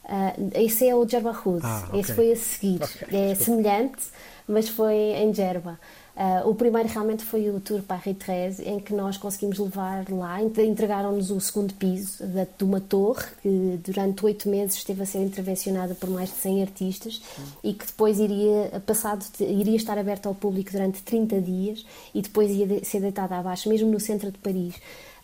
Uh, 0.07 0.51
esse 0.55 0.87
é 0.87 0.95
o 0.95 1.07
Gerba 1.07 1.31
Hood, 1.31 1.59
ah, 1.65 1.83
okay. 1.89 1.99
esse 1.99 2.13
foi 2.13 2.31
a 2.31 2.35
seguir. 2.37 2.79
Okay, 3.03 3.19
é 3.19 3.35
semelhante, 3.35 4.03
mas 4.47 4.69
foi 4.69 4.95
em 4.95 5.33
Gerba. 5.33 5.77
Uh, 6.17 6.49
o 6.49 6.55
primeiro 6.55 6.89
realmente 6.89 7.23
foi 7.23 7.47
o 7.47 7.59
Tour 7.59 7.83
Paris-Thérèse, 7.83 8.63
em 8.67 8.79
que 8.79 8.91
nós 8.91 9.17
conseguimos 9.17 9.59
levar 9.59 10.03
lá, 10.09 10.41
entregaram-nos 10.41 11.29
o 11.29 11.39
segundo 11.39 11.75
piso 11.75 12.25
de, 12.25 12.47
de 12.57 12.63
uma 12.63 12.81
torre 12.81 13.23
que 13.39 13.79
durante 13.83 14.25
oito 14.25 14.49
meses 14.49 14.77
esteve 14.77 15.03
a 15.03 15.05
ser 15.05 15.19
intervencionada 15.19 15.93
por 15.93 16.09
mais 16.09 16.29
de 16.29 16.37
100 16.37 16.61
artistas 16.63 17.21
e 17.63 17.71
que 17.71 17.85
depois 17.85 18.19
iria, 18.19 18.81
passado, 18.83 19.23
iria 19.39 19.75
estar 19.75 19.95
aberta 19.95 20.27
ao 20.27 20.33
público 20.33 20.71
durante 20.71 21.03
30 21.03 21.39
dias 21.39 21.85
e 22.15 22.21
depois 22.23 22.49
ia 22.49 22.65
de, 22.65 22.83
ser 22.83 22.99
deitada 22.99 23.37
abaixo, 23.37 23.69
mesmo 23.69 23.91
no 23.91 23.99
centro 23.99 24.31
de 24.31 24.39
Paris. 24.39 24.73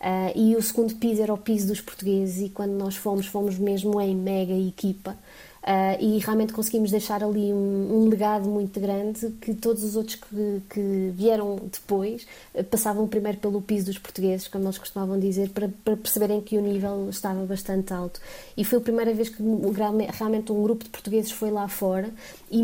Uh, 0.00 0.30
e 0.36 0.54
o 0.54 0.62
segundo 0.62 0.94
piso 0.94 1.22
era 1.22 1.34
o 1.34 1.38
piso 1.38 1.66
dos 1.66 1.80
portugueses 1.80 2.40
e 2.40 2.50
quando 2.50 2.72
nós 2.72 2.94
fomos, 2.94 3.26
fomos 3.26 3.58
mesmo 3.58 4.00
em 4.00 4.14
mega 4.14 4.52
equipa 4.52 5.16
Uh, 5.64 5.96
e 5.98 6.18
realmente 6.18 6.52
conseguimos 6.52 6.90
deixar 6.90 7.24
ali 7.24 7.50
um, 7.50 8.04
um, 8.04 8.08
legado 8.10 8.46
muito 8.50 8.78
grande 8.78 9.30
que 9.40 9.54
todos 9.54 9.82
os 9.82 9.96
outros 9.96 10.16
que, 10.16 10.62
que 10.68 11.10
vieram 11.14 11.58
depois 11.72 12.26
uh, 12.54 12.62
passavam 12.64 13.08
primeiro 13.08 13.38
pelo 13.38 13.62
piso 13.62 13.86
dos 13.86 13.96
portugueses, 13.96 14.46
como 14.46 14.66
eles 14.66 14.76
costumavam 14.76 15.18
dizer, 15.18 15.48
para, 15.48 15.70
para, 15.82 15.96
perceberem 15.96 16.42
que 16.42 16.58
o 16.58 16.60
nível 16.60 17.08
estava 17.08 17.46
bastante 17.46 17.94
alto. 17.94 18.20
E 18.54 18.62
foi 18.62 18.76
a 18.76 18.82
primeira 18.82 19.14
vez 19.14 19.30
que 19.30 19.42
realmente 20.12 20.52
um 20.52 20.62
grupo 20.62 20.84
de 20.84 20.90
portugueses 20.90 21.30
foi 21.30 21.50
lá 21.50 21.66
fora. 21.66 22.10
E 22.50 22.62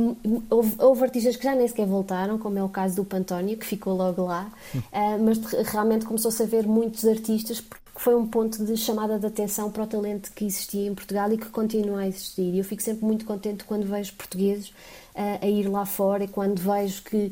houve, 0.50 0.74
houve 0.78 1.02
artistas 1.02 1.36
que 1.36 1.44
já 1.44 1.54
nem 1.54 1.66
sequer 1.66 1.86
voltaram, 1.86 2.36
como 2.36 2.58
é 2.58 2.62
o 2.62 2.68
caso 2.68 2.96
do 2.96 3.04
Pantónio, 3.06 3.56
que 3.56 3.64
ficou 3.64 3.96
logo 3.96 4.24
lá, 4.24 4.52
uh, 4.74 5.24
mas 5.24 5.38
realmente 5.72 6.04
começou-se 6.04 6.42
a 6.42 6.46
ver 6.46 6.66
muitos 6.66 7.06
artistas 7.06 7.62
que 8.00 8.04
foi 8.04 8.16
um 8.16 8.26
ponto 8.26 8.64
de 8.64 8.78
chamada 8.78 9.18
de 9.18 9.26
atenção 9.26 9.70
para 9.70 9.82
o 9.82 9.86
talento 9.86 10.32
que 10.32 10.46
existia 10.46 10.88
em 10.88 10.94
Portugal 10.94 11.30
e 11.34 11.36
que 11.36 11.50
continua 11.50 12.00
a 12.00 12.08
existir. 12.08 12.54
E 12.54 12.58
eu 12.58 12.64
fico 12.64 12.82
sempre 12.82 13.04
muito 13.04 13.26
contente 13.26 13.62
quando 13.64 13.84
vejo 13.84 14.14
portugueses 14.14 14.70
uh, 14.70 15.38
a 15.42 15.46
ir 15.46 15.68
lá 15.68 15.84
fora 15.84 16.24
e 16.24 16.28
quando 16.28 16.58
vejo 16.60 17.02
que 17.02 17.30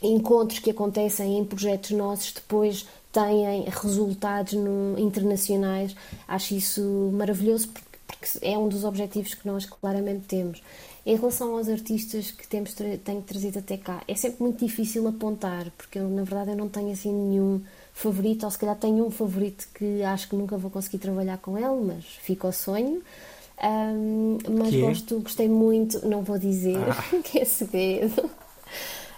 encontros 0.00 0.60
que 0.60 0.70
acontecem 0.70 1.36
em 1.36 1.44
projetos 1.44 1.90
nossos 1.90 2.32
depois 2.32 2.86
têm 3.10 3.64
resultados 3.64 4.52
no, 4.52 4.96
internacionais. 4.96 5.96
Acho 6.28 6.54
isso 6.54 7.10
maravilhoso 7.12 7.66
porque, 7.66 7.98
porque, 8.06 8.28
é 8.42 8.56
um 8.56 8.68
dos 8.68 8.84
objetivos 8.84 9.34
que 9.34 9.48
nós 9.48 9.66
claramente 9.66 10.26
temos. 10.28 10.62
Em 11.04 11.16
relação 11.16 11.56
aos 11.56 11.68
artistas 11.68 12.30
que 12.30 12.46
temos 12.46 12.72
tenho 12.72 13.22
trazido 13.22 13.58
até 13.58 13.76
cá, 13.76 14.00
é 14.06 14.14
sempre 14.14 14.44
muito 14.44 14.64
difícil 14.64 15.08
apontar, 15.08 15.72
porque 15.76 15.98
eu, 15.98 16.08
na 16.08 16.22
verdade 16.22 16.52
eu 16.52 16.56
não 16.56 16.68
tenho 16.68 16.92
assim 16.92 17.12
nenhum 17.12 17.60
favorito, 17.98 18.44
ou 18.44 18.50
se 18.50 18.58
calhar 18.58 18.76
tenho 18.76 19.04
um 19.04 19.10
favorito 19.10 19.68
que 19.74 20.02
acho 20.04 20.28
que 20.28 20.36
nunca 20.36 20.56
vou 20.56 20.70
conseguir 20.70 20.98
trabalhar 20.98 21.38
com 21.38 21.58
ele, 21.58 21.84
mas 21.84 22.04
fica 22.04 22.46
ao 22.46 22.52
sonho. 22.52 23.02
Um, 23.60 24.38
mas 24.56 24.70
que 24.70 24.80
gosto, 24.80 25.16
é? 25.16 25.18
gostei 25.18 25.48
muito, 25.48 26.06
não 26.06 26.22
vou 26.22 26.38
dizer 26.38 26.76
ah. 26.76 27.22
que 27.24 27.40
é 27.40 27.44
segredo. 27.44 28.30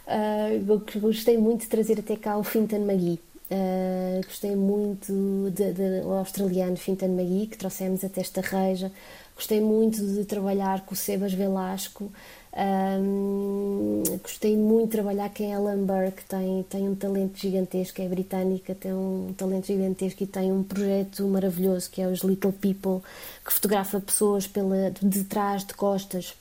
Uh, 0.06 0.98
gostei 0.98 1.36
muito 1.36 1.60
de 1.60 1.66
trazer 1.66 2.00
até 2.00 2.16
cá 2.16 2.38
o 2.38 2.42
Fintan 2.42 2.80
Magui. 2.80 3.20
Uh, 3.50 4.24
gostei 4.24 4.56
muito 4.56 5.12
do 5.12 6.12
australiano 6.12 6.76
Fintan 6.78 7.08
Magui, 7.08 7.48
que 7.48 7.58
trouxemos 7.58 8.02
até 8.02 8.22
esta 8.22 8.40
reja. 8.40 8.90
Gostei 9.36 9.60
muito 9.60 10.02
de 10.02 10.24
trabalhar 10.24 10.86
com 10.86 10.94
o 10.94 10.96
Sebas 10.96 11.34
Velasco. 11.34 12.10
Um, 12.52 14.02
gostei 14.22 14.56
muito 14.56 14.86
de 14.86 14.90
trabalhar 14.96 15.30
com 15.30 15.44
a 15.44 15.46
Ellen 15.46 15.84
Burke, 15.84 16.24
tem, 16.24 16.64
tem 16.64 16.88
um 16.88 16.96
talento 16.96 17.38
gigantesco, 17.38 18.02
é 18.02 18.08
britânica, 18.08 18.74
tem 18.74 18.92
um 18.92 19.32
talento 19.36 19.66
gigantesco 19.66 20.24
e 20.24 20.26
tem 20.26 20.52
um 20.52 20.64
projeto 20.64 21.26
maravilhoso 21.28 21.88
que 21.88 22.02
é 22.02 22.08
os 22.08 22.20
Little 22.20 22.52
People, 22.52 23.06
que 23.44 23.52
fotografa 23.52 24.00
pessoas 24.00 24.48
pela, 24.48 24.90
de 25.00 25.24
trás, 25.24 25.64
de 25.64 25.74
costas 25.74 26.34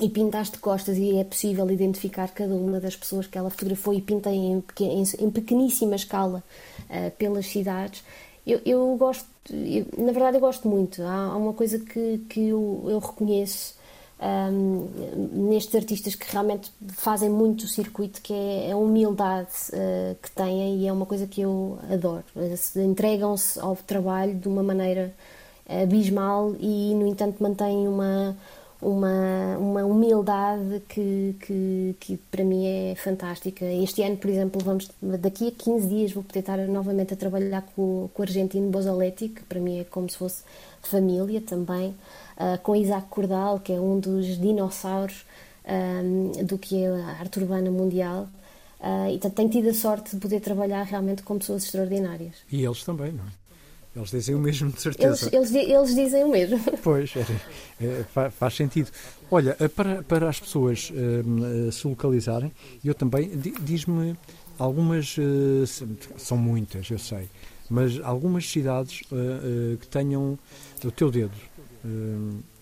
e 0.00 0.08
pintaste 0.08 0.56
de 0.56 0.58
costas 0.58 0.96
e 0.96 1.18
é 1.18 1.24
possível 1.24 1.70
identificar 1.70 2.28
cada 2.28 2.54
uma 2.54 2.80
das 2.80 2.96
pessoas 2.96 3.26
que 3.26 3.36
ela 3.36 3.50
fotografou 3.50 3.94
e 3.94 4.00
pinta 4.00 4.30
em, 4.30 4.62
em, 4.80 5.02
em 5.18 5.30
pequeníssima 5.30 5.96
escala 5.96 6.42
uh, 6.84 7.10
pelas 7.12 7.46
cidades. 7.46 8.02
Eu, 8.46 8.60
eu 8.64 8.96
gosto, 8.96 9.26
eu, 9.50 9.86
na 9.98 10.12
verdade, 10.12 10.36
eu 10.36 10.40
gosto 10.40 10.68
muito. 10.68 11.02
Há, 11.02 11.32
há 11.32 11.36
uma 11.36 11.52
coisa 11.52 11.78
que, 11.78 12.18
que 12.28 12.48
eu, 12.48 12.84
eu 12.88 12.98
reconheço 12.98 13.75
um, 14.20 14.88
nestes 15.50 15.74
artistas 15.74 16.14
que 16.14 16.30
realmente 16.32 16.72
fazem 16.88 17.28
muito 17.28 17.64
o 17.64 17.68
circuito, 17.68 18.20
que 18.22 18.32
é 18.32 18.72
a 18.72 18.76
humildade 18.76 19.50
uh, 19.72 20.16
que 20.22 20.30
têm 20.30 20.78
e 20.78 20.88
é 20.88 20.92
uma 20.92 21.06
coisa 21.06 21.26
que 21.26 21.42
eu 21.42 21.78
adoro. 21.92 22.24
Entregam-se 22.76 23.58
ao 23.60 23.76
trabalho 23.76 24.34
de 24.34 24.48
uma 24.48 24.62
maneira 24.62 25.14
abismal 25.68 26.54
e, 26.58 26.94
no 26.94 27.06
entanto, 27.06 27.42
mantêm 27.42 27.88
uma, 27.88 28.36
uma, 28.80 29.56
uma 29.58 29.84
humildade 30.26 30.82
que, 30.88 31.36
que, 31.40 31.96
que 32.00 32.16
para 32.30 32.44
mim 32.44 32.66
é 32.66 32.94
fantástica. 32.96 33.64
Este 33.64 34.02
ano, 34.02 34.16
por 34.16 34.28
exemplo, 34.28 34.60
vamos 34.62 34.90
daqui 35.00 35.48
a 35.48 35.50
15 35.52 35.88
dias 35.88 36.12
vou 36.12 36.24
poder 36.24 36.40
estar 36.40 36.58
novamente 36.66 37.14
a 37.14 37.16
trabalhar 37.16 37.62
com, 37.74 38.10
com 38.12 38.22
o 38.22 38.24
argentino 38.24 38.70
Bozoletti, 38.70 39.28
que 39.28 39.42
para 39.44 39.60
mim 39.60 39.80
é 39.80 39.84
como 39.84 40.10
se 40.10 40.16
fosse 40.16 40.42
família 40.82 41.40
também 41.40 41.90
uh, 42.36 42.58
com 42.62 42.74
Isaac 42.74 43.06
Cordal, 43.08 43.60
que 43.60 43.72
é 43.72 43.80
um 43.80 43.98
dos 43.98 44.38
dinossauros 44.38 45.24
um, 45.64 46.44
do 46.44 46.58
que 46.58 46.82
é 46.82 46.88
a 46.88 47.18
arte 47.20 47.38
urbana 47.38 47.70
mundial. 47.70 48.28
Uh, 48.78 49.10
e 49.10 49.18
tenho 49.18 49.48
tido 49.48 49.70
a 49.70 49.74
sorte 49.74 50.14
de 50.14 50.20
poder 50.20 50.40
trabalhar 50.40 50.82
realmente 50.82 51.22
com 51.22 51.38
pessoas 51.38 51.64
extraordinárias. 51.64 52.34
E 52.52 52.64
eles 52.64 52.84
também, 52.84 53.12
não 53.12 53.24
é? 53.24 53.45
Eles 53.96 54.10
dizem 54.10 54.34
o 54.34 54.38
mesmo, 54.38 54.70
de 54.70 54.80
certeza. 54.80 55.30
Eles, 55.32 55.54
eles, 55.54 55.68
eles 55.70 55.94
dizem 55.94 56.22
o 56.22 56.28
mesmo. 56.28 56.60
Pois, 56.82 57.10
é, 57.16 57.24
é, 57.84 58.30
faz 58.30 58.54
sentido. 58.54 58.90
Olha, 59.30 59.56
eh, 59.58 59.68
para, 59.68 60.02
para 60.02 60.28
as 60.28 60.38
pessoas 60.38 60.90
uh, 60.90 61.72
se 61.72 61.88
localizarem, 61.88 62.52
eu 62.84 62.94
também, 62.94 63.30
diz-me 63.62 64.14
algumas, 64.58 65.16
uh, 65.16 65.64
são 66.18 66.36
muitas, 66.36 66.90
eu 66.90 66.98
sei, 66.98 67.28
mas 67.70 67.98
algumas 68.02 68.48
cidades 68.48 69.00
uh, 69.10 69.78
que 69.78 69.88
tenham 69.88 70.38
o 70.84 70.90
teu 70.90 71.10
dedo, 71.10 71.34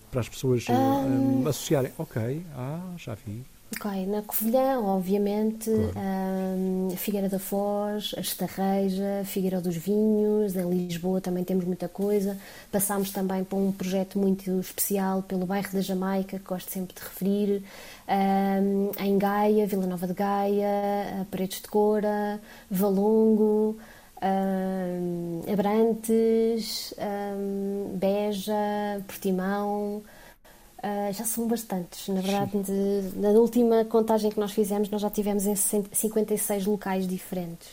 para 0.09 0.21
as 0.21 0.29
pessoas 0.29 0.65
um... 0.69 1.47
associarem. 1.47 1.91
Ok, 1.97 2.45
ah, 2.55 2.93
já 2.97 3.15
vi, 3.15 3.43
Ok, 3.73 4.05
na 4.05 4.21
Covilhã, 4.21 4.79
obviamente, 4.79 5.69
claro. 5.69 5.91
um, 5.97 6.89
Figueira 6.95 7.27
da 7.27 7.39
Foz, 7.39 8.13
a 8.15 8.21
Estarreja, 8.21 9.23
Figueira 9.25 9.59
dos 9.59 9.75
Vinhos, 9.75 10.55
em 10.55 10.69
Lisboa 10.69 11.19
também 11.19 11.43
temos 11.43 11.65
muita 11.65 11.89
coisa. 11.89 12.37
Passámos 12.71 13.11
também 13.11 13.43
por 13.43 13.57
um 13.57 13.71
projeto 13.71 14.19
muito 14.19 14.59
especial 14.59 15.23
pelo 15.23 15.45
bairro 15.47 15.73
da 15.73 15.81
Jamaica, 15.81 16.37
que 16.37 16.45
gosto 16.45 16.71
sempre 16.71 16.95
de 16.95 17.01
referir, 17.01 17.63
um, 18.07 18.91
em 19.03 19.17
Gaia, 19.17 19.65
Vila 19.67 19.87
Nova 19.87 20.07
de 20.07 20.13
Gaia, 20.13 21.27
Paredes 21.31 21.61
de 21.61 21.67
Cora, 21.67 22.39
Valongo, 22.69 23.77
um, 24.21 25.41
Abrantes, 25.51 26.93
Beja, 27.95 29.01
Portimão. 29.07 30.03
Uh, 30.85 31.11
já 31.11 31.25
são 31.25 31.47
bastantes. 31.47 32.07
Na 32.09 32.21
verdade, 32.21 32.61
de, 32.61 33.17
na 33.19 33.29
última 33.29 33.83
contagem 33.85 34.29
que 34.29 34.39
nós 34.39 34.51
fizemos, 34.51 34.87
nós 34.87 35.01
já 35.01 35.09
tivemos 35.09 35.47
em 35.47 35.55
56 35.55 36.67
locais 36.67 37.07
diferentes. 37.07 37.69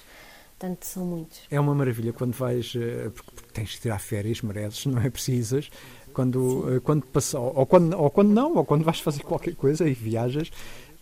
Portanto, 0.58 0.84
são 0.84 1.04
muitos. 1.04 1.42
É 1.50 1.60
uma 1.60 1.74
maravilha 1.74 2.10
quando 2.14 2.32
vais, 2.32 2.74
uh, 2.74 3.10
porque, 3.10 3.30
tens 3.52 3.68
de 3.70 3.80
tirar 3.80 3.98
férias, 3.98 4.40
mereces, 4.40 4.86
não 4.86 5.02
é 5.02 5.10
precisas. 5.10 5.68
Quando, 6.14 6.76
uh, 6.76 6.80
quando 6.80 7.04
passa, 7.04 7.38
ou, 7.38 7.66
quando, 7.66 7.92
ou 8.00 8.08
quando 8.08 8.30
não, 8.30 8.56
ou 8.56 8.64
quando 8.64 8.82
vais 8.82 9.00
fazer 9.00 9.22
qualquer 9.24 9.54
coisa 9.56 9.86
e 9.86 9.92
viajas, 9.92 10.50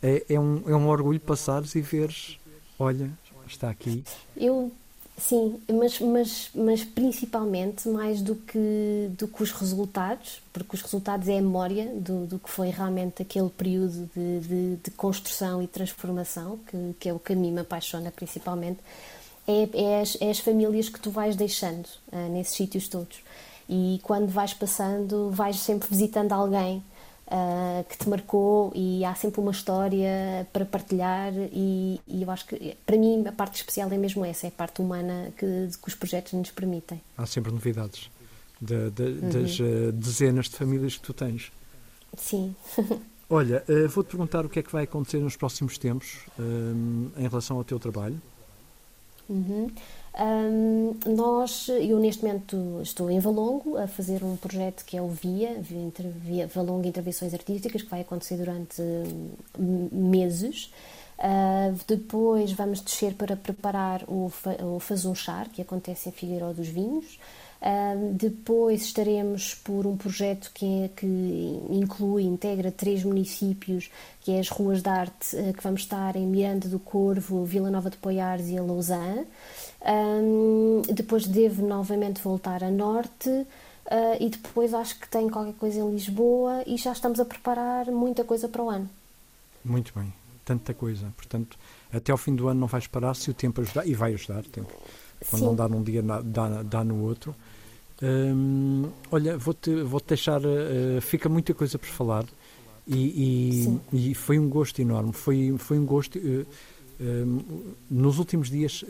é, 0.03 0.25
é, 0.31 0.41
um, 0.41 0.65
é 0.67 0.75
um 0.75 0.89
orgulho 0.89 1.21
passares 1.21 1.77
e 1.77 1.81
veres, 1.81 2.41
olha, 2.77 3.09
está 3.47 3.71
aqui. 3.71 4.03
Eu 4.37 4.73
Sim, 5.21 5.61
mas, 5.71 6.01
mas, 6.01 6.51
mas 6.55 6.83
principalmente 6.83 7.87
mais 7.87 8.23
do 8.23 8.35
que, 8.35 9.11
do 9.19 9.29
que 9.29 9.43
os 9.43 9.53
resultados, 9.53 10.41
porque 10.51 10.75
os 10.75 10.81
resultados 10.81 11.29
é 11.29 11.39
a 11.39 11.43
memória 11.43 11.93
do, 11.95 12.27
do 12.27 12.39
que 12.39 12.49
foi 12.49 12.71
realmente 12.71 13.21
aquele 13.21 13.51
período 13.51 14.09
de, 14.17 14.41
de, 14.41 14.77
de 14.77 14.91
construção 14.93 15.63
e 15.63 15.67
transformação, 15.67 16.59
que, 16.67 16.95
que 16.99 17.09
é 17.11 17.13
o 17.13 17.19
que 17.19 17.35
a 17.35 17.37
mim 17.37 17.53
me 17.53 17.61
apaixona 17.61 18.11
principalmente, 18.11 18.81
é, 19.47 19.69
é, 19.75 20.01
as, 20.01 20.17
é 20.23 20.31
as 20.31 20.39
famílias 20.39 20.89
que 20.89 20.99
tu 20.99 21.11
vais 21.11 21.37
deixando 21.37 21.87
uh, 22.11 22.29
nesses 22.33 22.55
sítios 22.55 22.89
todos. 22.89 23.19
E 23.69 24.01
quando 24.03 24.29
vais 24.29 24.55
passando, 24.55 25.31
vais 25.31 25.57
sempre 25.61 25.87
visitando 25.91 26.33
alguém 26.33 26.83
uh, 27.31 27.85
que 27.85 27.97
te 27.97 28.09
marcou 28.09 28.73
e 28.75 29.05
há 29.05 29.15
sempre 29.15 29.41
uma 29.41 29.53
história 29.53 30.47
para 30.53 30.65
partilhar 30.65 31.33
e, 31.53 32.01
e, 32.07 32.23
eu 32.23 32.31
acho 32.31 32.47
que 32.47 32.77
para 32.85 32.97
mim 32.97 33.25
a 33.27 33.33
parte 33.33 33.57
especial 33.57 33.91
é 33.93 33.97
mesmo 33.97 34.25
essa, 34.25 34.47
é 34.47 34.49
a 34.49 34.53
parte 34.53 34.81
humana 34.81 35.33
que, 35.37 35.47
que 35.47 35.89
os 35.89 35.95
projetos 35.95 36.33
nos 36.33 36.51
permitem. 36.51 37.01
Há 37.17 37.27
sempre 37.27 37.53
novidades 37.53 38.11
de, 38.61 38.91
de, 38.91 39.03
uhum. 39.03 39.31
das 39.31 39.61
uh, 39.61 39.93
dezenas 39.93 40.49
de 40.49 40.57
famílias 40.57 40.97
que 40.97 41.03
tu 41.03 41.13
tens. 41.13 41.51
Sim. 42.17 42.55
Olha, 43.31 43.65
uh, 43.69 43.89
vou-te 43.89 44.09
perguntar 44.09 44.45
o 44.45 44.49
que 44.49 44.59
é 44.59 44.63
que 44.63 44.73
vai 44.73 44.85
acontecer 44.85 45.19
nos 45.19 45.37
próximos 45.37 45.79
tempos 45.79 46.19
em 47.17 47.23
relação 47.23 47.57
ao 47.57 47.65
teu 47.65 47.79
trabalho. 47.79 48.21
Uhum. 49.29 49.71
Um, 50.19 50.97
nós, 51.07 51.69
eu 51.69 51.99
neste 52.01 52.25
momento 52.25 52.81
estou 52.83 53.11
em 53.11 53.21
Valongo 53.21 53.77
a 53.77 53.87
fazer 53.87 54.25
um 54.25 54.37
projeto 54.37 54.85
que 54.85 54.97
é 54.97 55.03
o 55.03 55.09
VIA, 55.09 55.57
Via 55.61 56.47
Valongo 56.49 56.87
Intervenções 56.87 57.33
Artísticas, 57.33 57.83
que 57.83 57.89
vai 57.91 58.01
acontecer 58.01 58.37
durante 58.37 58.83
meses. 59.59 60.73
Uh, 61.19 61.79
depois 61.87 62.51
vamos 62.53 62.81
descer 62.81 63.13
para 63.13 63.37
preparar 63.37 64.03
o, 64.09 64.33
o 64.63 64.81
Fazunchar, 64.81 65.51
que 65.51 65.61
acontece 65.61 66.09
em 66.09 66.13
Figueiró 66.13 66.53
dos 66.53 66.69
Vinhos. 66.69 67.19
Uh, 67.61 68.15
depois 68.15 68.81
estaremos 68.81 69.55
por 69.55 69.87
um 69.87 69.95
projeto 69.95 70.51
que, 70.55 70.85
é, 70.85 70.89
que 70.89 71.07
inclui, 71.69 72.23
integra 72.23 72.73
três 72.73 73.05
municípios, 73.05 73.91
que 74.23 74.33
é 74.33 74.41
as 74.41 74.49
Ruas 74.49 74.81
de 74.81 74.89
Arte, 74.89 75.37
uh, 75.37 75.53
que 75.53 75.63
vamos 75.63 75.83
estar 75.83 76.17
em 76.17 76.27
Miranda 76.27 76.69
do 76.69 76.79
Corvo, 76.79 77.45
Vila 77.45 77.71
Nova 77.71 77.91
de 77.91 77.99
Poiares 77.99 78.49
e 78.49 78.57
a 78.57 78.63
Lausanne. 78.63 79.27
Um, 79.83 80.83
depois 80.93 81.27
devo 81.27 81.67
novamente 81.67 82.21
voltar 82.21 82.63
a 82.63 82.71
Norte 82.71 83.29
uh, 83.31 83.47
e 84.21 84.29
depois 84.29 84.75
acho 84.75 84.99
que 84.99 85.09
tenho 85.09 85.31
qualquer 85.31 85.55
coisa 85.55 85.81
em 85.81 85.91
Lisboa 85.91 86.63
e 86.67 86.77
já 86.77 86.93
estamos 86.93 87.19
a 87.19 87.25
preparar 87.25 87.87
muita 87.87 88.23
coisa 88.25 88.49
para 88.49 88.63
o 88.63 88.69
ano. 88.69 88.89
Muito 89.65 89.93
bem, 89.95 90.13
tanta 90.45 90.75
coisa. 90.75 91.13
Portanto, 91.17 91.57
até 91.93 92.13
ao 92.13 92.19
fim 92.19 92.35
do 92.35 92.49
ano 92.49 92.61
não 92.61 92.67
vais 92.67 92.87
parar 92.87 93.15
se 93.15 93.31
o 93.31 93.35
tempo 93.35 93.61
ajudar, 93.61 93.87
e 93.87 93.95
vai 93.95 94.13
ajudar. 94.15 94.45
Tempo. 94.45 94.73
Quando 95.29 95.41
Sim. 95.41 95.47
não 95.47 95.55
dá 95.55 95.69
num 95.69 95.83
dia, 95.83 96.03
dá, 96.03 96.63
dá 96.63 96.85
no 96.85 97.03
outro. 97.03 97.35
Olha, 99.11 99.37
vou-te 99.37 99.83
vou 99.83 100.01
-te 100.01 100.09
deixar, 100.09 100.41
uh, 100.41 101.01
fica 101.03 101.29
muita 101.29 101.53
coisa 101.53 101.79
por 101.79 101.89
falar 101.89 102.25
e, 102.87 103.79
e, 103.93 104.11
e, 104.11 104.15
foi 104.15 104.39
um 104.39 104.49
gosto 104.49 104.81
enorme. 104.81 105.13
Foi, 105.13 105.55
foi 105.59 105.79
um 105.79 105.85
gosto. 105.85 106.19
Uh, 106.19 106.47
nos 107.91 108.19
últimos 108.19 108.51
dias 108.51 108.85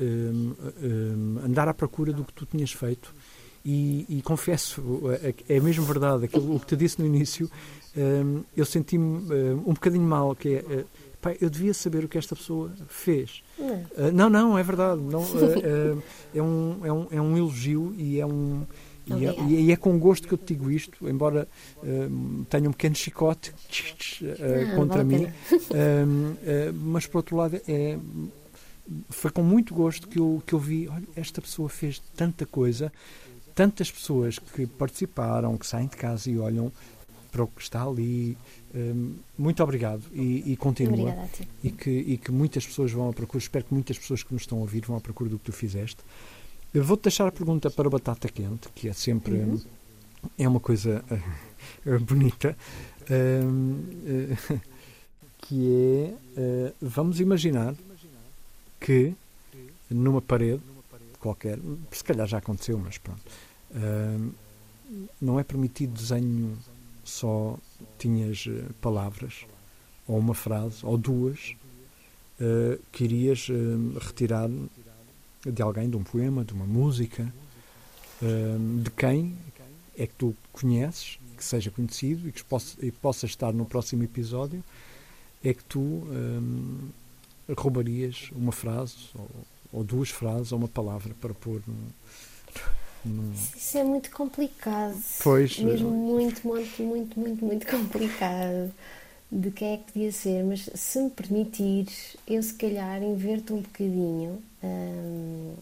andar 1.45 1.69
à 1.69 1.75
procura 1.75 2.13
do 2.13 2.25
que 2.25 2.33
tu 2.33 2.45
tinhas 2.45 2.73
feito 2.73 3.15
e, 3.65 4.07
e 4.09 4.23
confesso, 4.23 4.83
é, 5.23 5.57
é 5.57 5.61
mesmo 5.61 5.85
verdade, 5.85 6.25
aquilo 6.25 6.57
o 6.57 6.61
que 6.61 6.67
te 6.67 6.77
disse 6.77 6.99
no 7.01 7.07
início, 7.07 7.51
eu 8.57 8.65
senti-me 8.65 9.33
um 9.67 9.75
bocadinho 9.75 10.05
mal, 10.05 10.35
que 10.35 10.57
é, 10.57 10.85
pai, 11.21 11.37
eu 11.41 11.51
devia 11.51 11.75
saber 11.75 12.05
o 12.05 12.09
que 12.09 12.19
esta 12.19 12.35
pessoa 12.35 12.73
fez. 12.89 13.43
Não, 13.59 13.75
uh, 13.75 14.13
não, 14.13 14.31
não, 14.31 14.59
é 14.59 14.63
verdade, 14.63 15.01
não, 15.01 15.21
uh, 15.21 15.97
uh, 15.97 16.03
é, 16.35 16.43
um, 16.43 16.81
é, 16.83 16.93
um, 16.93 17.07
é 17.11 17.21
um 17.21 17.37
elogio 17.37 17.95
e 17.97 18.19
é 18.19 18.27
um 18.27 18.67
e 19.07 19.27
é, 19.27 19.43
e 19.49 19.73
é, 19.73 19.77
com 19.77 19.99
gosto 19.99 20.29
que 20.29 20.35
eu 20.35 20.39
te 20.39 20.55
digo 20.55 20.71
isto, 20.71 21.09
embora 21.09 21.49
uh, 21.79 22.45
tenha 22.45 22.69
um 22.69 22.73
pequeno 22.73 22.95
chicote 22.95 23.51
uh, 24.23 24.77
contra 24.77 25.03
mim, 25.03 25.25
uh, 25.25 26.73
mas 26.75 27.07
por 27.07 27.19
outro 27.19 27.37
lado 27.37 27.61
é, 27.67 27.99
foi 29.09 29.31
com 29.31 29.43
muito 29.43 29.75
gosto 29.75 30.07
que 30.09 30.19
eu, 30.19 30.43
que 30.47 30.53
eu 30.53 30.59
vi, 30.59 30.89
olha, 30.89 31.07
esta 31.17 31.41
pessoa 31.41 31.69
fez 31.69 32.01
tanta 32.15 32.47
coisa, 32.47 32.93
tantas 33.55 33.91
pessoas 33.91 34.39
que 34.39 34.67
participaram, 34.67 35.57
que 35.57 35.67
saem 35.67 35.89
de 35.89 35.97
casa 35.97 36.31
e 36.31 36.39
olham 36.39 36.73
para 37.33 37.45
o 37.45 37.47
que 37.47 37.63
está 37.63 37.85
ali. 37.85 38.37
muito 39.39 39.63
obrigado 39.63 40.03
e, 40.13 40.53
e 40.53 40.57
continua. 40.57 41.17
E 41.63 41.71
que, 41.71 41.91
e 41.91 42.19
que 42.19 42.33
muitas 42.33 42.67
pessoas 42.67 42.91
vão 42.91 43.09
à 43.09 43.13
procura, 43.13 43.39
espero 43.39 43.65
que 43.65 43.73
muitas 43.73 43.97
pessoas 43.97 44.25
que 44.25 44.33
nos 44.33 44.43
estão 44.43 44.59
a 44.59 44.63
ouvir 44.63 44.85
vão 44.85 44.97
à 44.97 45.01
procura 45.01 45.31
do 45.31 45.39
que 45.39 45.45
tu 45.45 45.53
fizeste. 45.53 45.99
Eu 46.73 46.85
vou-te 46.85 47.03
deixar 47.03 47.27
a 47.27 47.33
pergunta 47.33 47.69
para 47.69 47.89
a 47.89 47.91
batata 47.91 48.29
quente, 48.29 48.69
que 48.73 48.89
é 48.89 48.93
sempre 48.93 49.35
uhum. 49.35 49.61
é 50.39 50.49
uma 50.49 50.61
coisa 50.61 51.05
uh, 51.85 51.99
bonita, 51.99 52.57
uh, 53.03 54.61
que 55.39 56.15
é 56.37 56.73
vamos 56.81 57.19
imaginar 57.19 57.75
que 58.79 59.15
numa 59.91 60.23
parede 60.23 60.63
qualquer, 61.19 61.59
se 61.91 62.05
calhar 62.05 62.27
já 62.27 62.39
aconteceu, 62.39 62.79
mas 62.79 62.97
pronto, 62.99 63.21
não 65.21 65.41
é 65.41 65.43
permitido 65.43 65.93
desenho 65.93 66.57
só 67.05 67.59
tinhas 67.99 68.49
palavras 68.81 69.45
ou 70.07 70.19
uma 70.19 70.35
frase 70.35 70.79
ou 70.85 70.97
duas 70.97 71.57
que 72.93 73.05
irias 73.05 73.49
retirar 74.01 74.49
de 75.45 75.63
alguém, 75.63 75.89
de 75.89 75.97
um 75.97 76.03
poema, 76.03 76.45
de 76.45 76.53
uma 76.53 76.67
música, 76.67 77.33
hum, 78.23 78.83
de 78.83 78.91
quem 78.91 79.37
é 79.97 80.07
que 80.07 80.15
tu 80.15 80.37
conheces, 80.53 81.19
que 81.37 81.45
seja 81.45 81.71
conhecido 81.71 82.29
e 82.29 82.33
que 82.33 82.45
possa, 82.45 82.77
e 82.85 82.91
possa 82.91 83.27
estar 83.27 83.53
no 83.53 83.65
próximo 83.65 84.03
episódio, 84.03 84.63
é 85.43 85.55
que 85.55 85.65
tu 85.65 85.81
hum, 85.81 86.89
roubarias 87.57 88.31
uma 88.33 88.53
frase, 88.53 88.97
ou, 89.15 89.29
ou, 89.73 89.85
duas 89.85 90.11
frases, 90.11 90.53
ou 90.53 90.59
uma 90.59 90.69
palavra 90.69 91.15
para 91.21 91.33
pôr 91.33 91.63
num, 91.67 91.89
num... 93.05 93.33
Isso 93.33 93.79
é 93.79 93.85
muito 93.85 94.11
complicado. 94.11 94.97
Pois. 95.23 95.59
Mesmo 95.59 95.91
muito, 95.91 96.47
muito, 96.47 96.83
muito, 96.83 97.19
muito, 97.19 97.45
muito 97.45 97.67
complicado 97.67 98.73
de 99.31 99.51
quem 99.51 99.75
é 99.75 99.77
que 99.77 99.93
devia 99.93 100.13
ser, 100.13 100.43
mas 100.45 100.69
se 100.75 100.99
me 101.01 101.11
permitires, 101.11 102.17
eu 102.27 102.43
se 102.43 102.55
calhar 102.55 103.03
inverto 103.03 103.55
um 103.55 103.61
bocadinho. 103.61 104.43
Hum, 104.63 105.55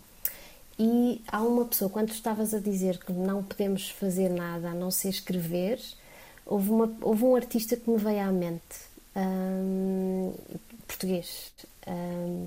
e 0.79 1.21
há 1.29 1.43
uma 1.43 1.65
pessoa, 1.65 1.91
quando 1.91 2.11
estavas 2.11 2.55
a 2.55 2.61
dizer 2.61 2.99
que 2.99 3.13
não 3.13 3.43
podemos 3.43 3.91
fazer 3.91 4.31
nada 4.31 4.71
a 4.71 4.75
não 4.75 4.91
ser 4.91 5.09
escrever, 5.11 5.81
houve, 6.47 6.71
uma, 6.71 6.97
houve 7.03 7.25
um 7.25 7.35
artista 7.35 7.77
que 7.77 7.91
me 7.91 7.99
veio 7.99 8.21
à 8.21 8.33
mente, 8.33 8.63
hum, 9.17 10.33
português, 10.87 11.53
hum, 11.87 12.47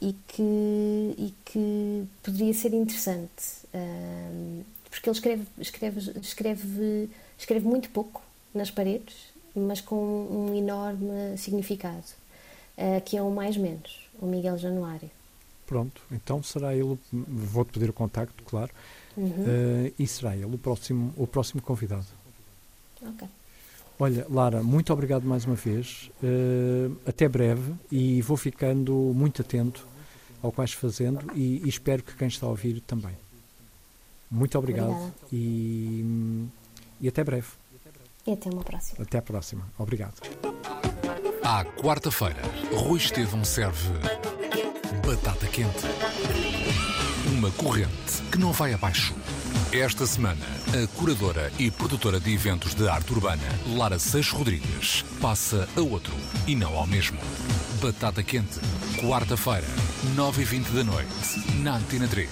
e, 0.00 0.12
que, 0.28 1.14
e 1.16 1.34
que 1.44 2.04
poderia 2.22 2.52
ser 2.52 2.74
interessante. 2.74 3.62
Porque 4.90 5.08
ele 5.08 5.16
escreve, 5.16 5.46
escreve, 5.58 6.20
escreve, 6.20 7.10
escreve 7.38 7.66
muito 7.66 7.88
pouco 7.90 8.20
nas 8.54 8.70
paredes, 8.70 9.31
mas 9.54 9.80
com 9.80 9.96
um 9.96 10.54
enorme 10.54 11.36
significado, 11.36 12.04
uh, 12.78 13.00
que 13.04 13.16
é 13.16 13.22
o 13.22 13.30
mais 13.30 13.56
menos, 13.56 14.08
o 14.20 14.26
Miguel 14.26 14.58
Januário. 14.58 15.10
Pronto, 15.66 16.02
então 16.10 16.42
será 16.42 16.74
ele, 16.74 16.98
vou-te 17.12 17.72
pedir 17.72 17.90
o 17.90 17.92
contacto, 17.92 18.42
claro, 18.44 18.70
uhum. 19.16 19.26
uh, 19.26 19.92
e 19.98 20.06
será 20.06 20.34
ele 20.34 20.54
o 20.54 20.58
próximo, 20.58 21.12
o 21.16 21.26
próximo 21.26 21.62
convidado. 21.62 22.06
Ok. 23.00 23.28
Olha, 23.98 24.26
Lara, 24.28 24.62
muito 24.62 24.92
obrigado 24.92 25.24
mais 25.24 25.44
uma 25.44 25.54
vez. 25.54 26.10
Uh, 26.22 26.96
até 27.06 27.28
breve 27.28 27.72
e 27.90 28.20
vou 28.22 28.36
ficando 28.36 28.92
muito 29.14 29.42
atento 29.42 29.86
ao 30.42 30.50
que 30.50 30.56
vais 30.56 30.72
fazendo 30.72 31.20
e, 31.36 31.62
e 31.64 31.68
espero 31.68 32.02
que 32.02 32.16
quem 32.16 32.26
está 32.26 32.46
a 32.46 32.50
ouvir 32.50 32.80
também. 32.80 33.12
Muito 34.28 34.58
obrigado 34.58 35.12
e, 35.32 36.04
e 37.00 37.06
até 37.06 37.22
breve. 37.22 37.46
E 38.26 38.32
até 38.32 38.50
uma 38.50 38.62
próxima. 38.62 39.02
Até 39.02 39.18
a 39.18 39.22
próxima. 39.22 39.66
Obrigado. 39.78 40.14
À 41.42 41.64
quarta-feira, 41.64 42.40
Rui 42.72 42.98
Estevão 42.98 43.44
serve 43.44 43.90
batata 45.04 45.46
quente. 45.48 45.84
Uma 47.32 47.50
corrente 47.52 48.22
que 48.30 48.38
não 48.38 48.52
vai 48.52 48.72
abaixo. 48.72 49.14
Esta 49.72 50.06
semana, 50.06 50.44
a 50.72 50.86
curadora 50.98 51.50
e 51.58 51.70
produtora 51.70 52.20
de 52.20 52.32
eventos 52.32 52.74
de 52.74 52.88
arte 52.88 53.12
urbana, 53.12 53.42
Lara 53.74 53.98
Seixas 53.98 54.32
Rodrigues, 54.32 55.02
passa 55.20 55.68
a 55.76 55.80
outro 55.80 56.14
e 56.46 56.54
não 56.54 56.76
ao 56.76 56.86
mesmo. 56.86 57.18
Batata 57.80 58.22
Quente, 58.22 58.60
quarta-feira, 59.00 59.66
9h20 60.14 60.72
da 60.72 60.84
noite, 60.84 61.58
na 61.62 61.76
Antena 61.76 62.06
3. 62.06 62.28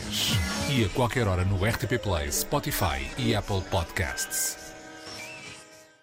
E 0.71 0.85
a 0.85 0.89
qualquer 0.91 1.27
hora 1.27 1.45
no 1.45 1.65
RTP 1.65 1.99
Play, 2.01 2.31
Spotify 2.31 3.11
e 3.19 3.35
Apple 3.35 3.63
Podcasts. 3.71 4.70